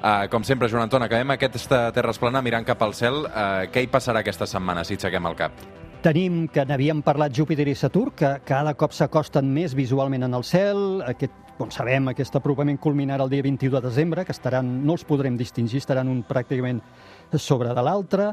Uh, 0.00 0.26
com 0.32 0.42
sempre, 0.42 0.66
Joan 0.66 0.88
Anton, 0.88 1.06
acabem 1.06 1.30
aquesta 1.36 1.92
Terra 1.94 2.10
Esplana 2.10 2.42
mirant 2.42 2.66
cap 2.66 2.82
al 2.82 2.96
cel. 2.98 3.22
Uh, 3.28 3.68
què 3.70 3.84
hi 3.84 3.92
passarà 3.92 4.24
aquesta 4.24 4.50
setmana, 4.50 4.82
si 4.82 4.98
aixequem 4.98 5.30
el 5.30 5.38
cap? 5.38 5.62
Tenim, 6.02 6.48
que 6.50 6.64
n'havíem 6.66 7.04
parlat, 7.06 7.30
Júpiter 7.30 7.68
i 7.70 7.76
Saturn, 7.78 8.10
que 8.16 8.32
cada 8.48 8.74
cop 8.74 8.96
s'acosten 8.96 9.46
més 9.46 9.78
visualment 9.78 10.26
en 10.26 10.34
el 10.34 10.48
cel, 10.48 11.04
aquest 11.06 11.38
com 11.60 11.68
sabem, 11.68 12.06
aquest 12.08 12.38
apropament 12.38 12.78
culminarà 12.80 13.26
el 13.26 13.32
dia 13.34 13.44
21 13.44 13.74
de 13.74 13.82
desembre, 13.84 14.24
que 14.24 14.32
estaran, 14.32 14.68
no 14.86 14.94
els 14.96 15.04
podrem 15.04 15.36
distingir, 15.36 15.82
estaran 15.82 16.08
un 16.08 16.22
pràcticament 16.24 16.80
sobre 17.36 17.74
de 17.76 17.82
l'altre. 17.84 18.30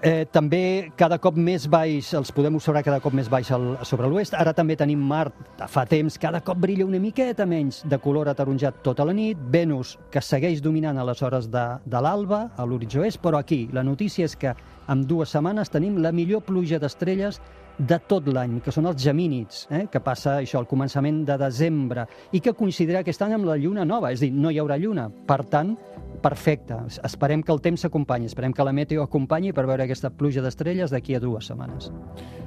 Eh, 0.00 0.24
també 0.32 0.88
cada 0.96 1.18
cop 1.20 1.36
més 1.36 1.66
baix, 1.68 2.14
els 2.16 2.30
podem 2.32 2.54
observar 2.56 2.80
cada 2.86 3.02
cop 3.04 3.12
més 3.12 3.26
baix 3.28 3.50
al, 3.52 3.74
sobre 3.84 4.08
l'oest. 4.08 4.32
Ara 4.32 4.54
també 4.56 4.72
tenim 4.80 5.02
Mart, 5.04 5.36
fa 5.68 5.84
temps, 5.84 6.16
cada 6.16 6.40
cop 6.40 6.56
brilla 6.62 6.86
una 6.88 7.00
miqueta 7.02 7.44
menys 7.44 7.82
de 7.84 7.98
color 8.00 8.30
ataronjat 8.32 8.80
tota 8.86 9.04
la 9.04 9.12
nit. 9.12 9.36
Venus, 9.52 9.98
que 10.10 10.24
segueix 10.24 10.64
dominant 10.64 10.96
a 10.96 11.04
les 11.04 11.20
hores 11.20 11.50
de, 11.52 11.66
de 11.84 12.00
l'alba, 12.00 12.46
a 12.56 12.64
l'horitzó 12.64 13.04
est, 13.04 13.20
però 13.20 13.42
aquí 13.44 13.66
la 13.76 13.84
notícia 13.84 14.24
és 14.24 14.38
que 14.40 14.54
en 14.88 15.04
dues 15.04 15.36
setmanes 15.36 15.68
tenim 15.68 16.00
la 16.00 16.16
millor 16.16 16.46
pluja 16.48 16.80
d'estrelles 16.80 17.42
de 17.80 17.96
tot 18.08 18.26
l'any, 18.28 18.58
que 18.64 18.72
són 18.74 18.88
els 18.90 19.00
gemínids, 19.00 19.64
eh? 19.72 19.86
que 19.92 20.02
passa 20.04 20.36
això 20.40 20.60
al 20.60 20.68
començament 20.68 21.22
de 21.28 21.36
desembre, 21.40 22.04
i 22.36 22.40
que 22.44 22.52
coincidirà 22.56 23.00
aquest 23.00 23.22
any 23.24 23.36
amb 23.36 23.48
la 23.48 23.56
lluna 23.60 23.86
nova, 23.88 24.12
és 24.12 24.20
dir, 24.20 24.30
no 24.32 24.52
hi 24.52 24.60
haurà 24.60 24.76
lluna. 24.80 25.08
Per 25.26 25.40
tant, 25.48 25.72
perfecte. 26.20 26.76
Esperem 27.06 27.42
que 27.42 27.54
el 27.54 27.62
temps 27.64 27.86
s'acompanyi, 27.86 28.28
esperem 28.28 28.52
que 28.52 28.66
la 28.66 28.74
meteo 28.76 29.06
acompanyi 29.06 29.54
per 29.56 29.64
veure 29.70 29.86
aquesta 29.90 30.14
pluja 30.14 30.44
d'estrelles 30.44 30.94
d'aquí 30.94 31.18
a 31.18 31.22
dues 31.22 31.50
setmanes. 31.50 31.90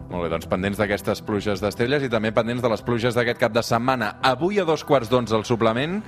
Molt 0.10 0.26
bé, 0.26 0.30
doncs 0.32 0.48
pendents 0.48 0.80
d'aquestes 0.80 1.24
pluges 1.26 1.62
d'estrelles 1.64 2.04
i 2.06 2.12
també 2.12 2.32
pendents 2.32 2.64
de 2.64 2.72
les 2.72 2.84
pluges 2.86 3.18
d'aquest 3.18 3.42
cap 3.42 3.54
de 3.54 3.64
setmana. 3.66 4.16
Avui 4.24 4.62
a 4.62 4.66
dos 4.68 4.84
quarts 4.88 5.12
d'onze 5.12 5.36
el 5.36 5.46
suplement, 5.48 6.00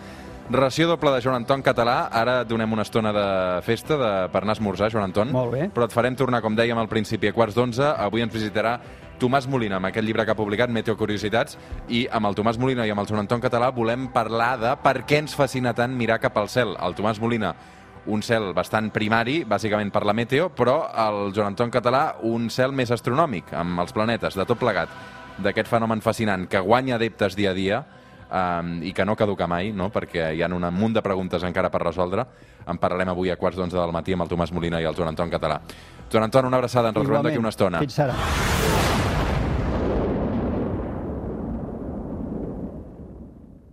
ració 0.50 0.88
doble 0.88 1.12
de 1.12 1.21
Joan 1.26 1.41
Anton 1.41 1.63
català. 1.65 2.10
Ara 2.13 2.43
donem 2.45 2.71
una 2.74 2.86
estona 2.86 3.12
de 3.15 3.26
festa 3.65 3.98
de, 3.98 4.12
per 4.34 4.43
anar 4.43 4.54
a 4.54 4.60
esmorzar, 4.60 4.91
Joan 4.93 5.10
Anton. 5.10 5.34
Molt 5.34 5.54
bé. 5.56 5.69
Però 5.74 5.88
et 5.89 5.95
farem 5.95 6.15
tornar, 6.15 6.43
com 6.45 6.56
dèiem 6.56 6.78
al 6.78 6.89
principi, 6.91 7.32
a 7.32 7.34
quarts 7.34 7.58
d'onze. 7.58 7.88
Avui 8.06 8.26
ens 8.26 8.34
visitarà 8.34 8.78
Tomàs 9.19 9.48
Molina, 9.48 9.80
amb 9.80 9.89
aquest 9.89 10.06
llibre 10.06 10.26
que 10.26 10.34
ha 10.34 10.38
publicat, 10.38 10.69
Meteo 10.69 10.98
Curiositats, 11.00 11.58
i 11.89 12.04
amb 12.12 12.28
el 12.30 12.36
Tomàs 12.36 12.60
Molina 12.60 12.86
i 12.86 12.91
amb 12.91 13.02
el 13.02 13.08
Joan 13.10 13.24
Anton 13.24 13.43
Català 13.43 13.71
volem 13.74 14.10
parlar 14.13 14.56
de 14.60 14.76
per 14.84 15.00
què 15.08 15.21
ens 15.24 15.36
fascina 15.38 15.74
tant 15.74 15.95
mirar 15.95 16.19
cap 16.19 16.38
al 16.38 16.52
cel. 16.52 16.76
El 16.84 16.98
Tomàs 16.98 17.21
Molina, 17.24 17.56
un 18.08 18.22
cel 18.24 18.52
bastant 18.54 18.91
primari, 18.94 19.44
bàsicament 19.48 19.91
per 19.94 20.04
la 20.06 20.13
meteo, 20.13 20.50
però 20.54 20.78
el 21.08 21.34
Joan 21.34 21.54
Anton 21.54 21.74
Català, 21.74 22.06
un 22.24 22.50
cel 22.54 22.74
més 22.76 22.91
astronòmic, 22.94 23.54
amb 23.58 23.82
els 23.84 23.94
planetes, 23.96 24.38
de 24.38 24.46
tot 24.46 24.60
plegat, 24.62 24.91
d'aquest 25.41 25.70
fenomen 25.70 26.04
fascinant 26.06 26.48
que 26.48 26.62
guanya 26.63 26.96
adeptes 27.00 27.36
dia 27.36 27.52
a 27.52 27.58
dia, 27.58 27.82
um, 28.30 28.78
i 28.84 28.94
que 28.94 29.06
no 29.06 29.15
caduca 29.15 29.48
mai, 29.48 29.72
no? 29.72 29.89
perquè 29.94 30.32
hi 30.36 30.44
ha 30.44 30.52
un 30.52 30.68
munt 30.74 30.96
de 30.96 31.04
preguntes 31.06 31.44
encara 31.44 31.72
per 31.72 31.84
resoldre. 31.84 32.26
En 32.68 32.80
parlarem 32.82 33.12
avui 33.13 33.30
a 33.30 33.38
quarts 33.38 33.58
d'onze 33.58 33.78
del 33.78 33.94
matí 33.94 34.13
amb 34.13 34.26
el 34.26 34.32
Tomàs 34.32 34.54
Molina 34.54 34.82
i 34.82 34.88
el 34.89 34.96
Joan 34.96 35.13
Anton 35.13 35.34
Català. 35.34 35.60
Joan 36.12 36.30
Anton, 36.30 36.50
una 36.50 36.58
abraçada, 36.62 36.89
ens 36.89 36.98
retrobem 36.98 37.30
d'aquí 37.30 37.41
una 37.41 37.54
estona. 37.54 37.84
Fins 37.86 38.00
ara. 38.06 39.14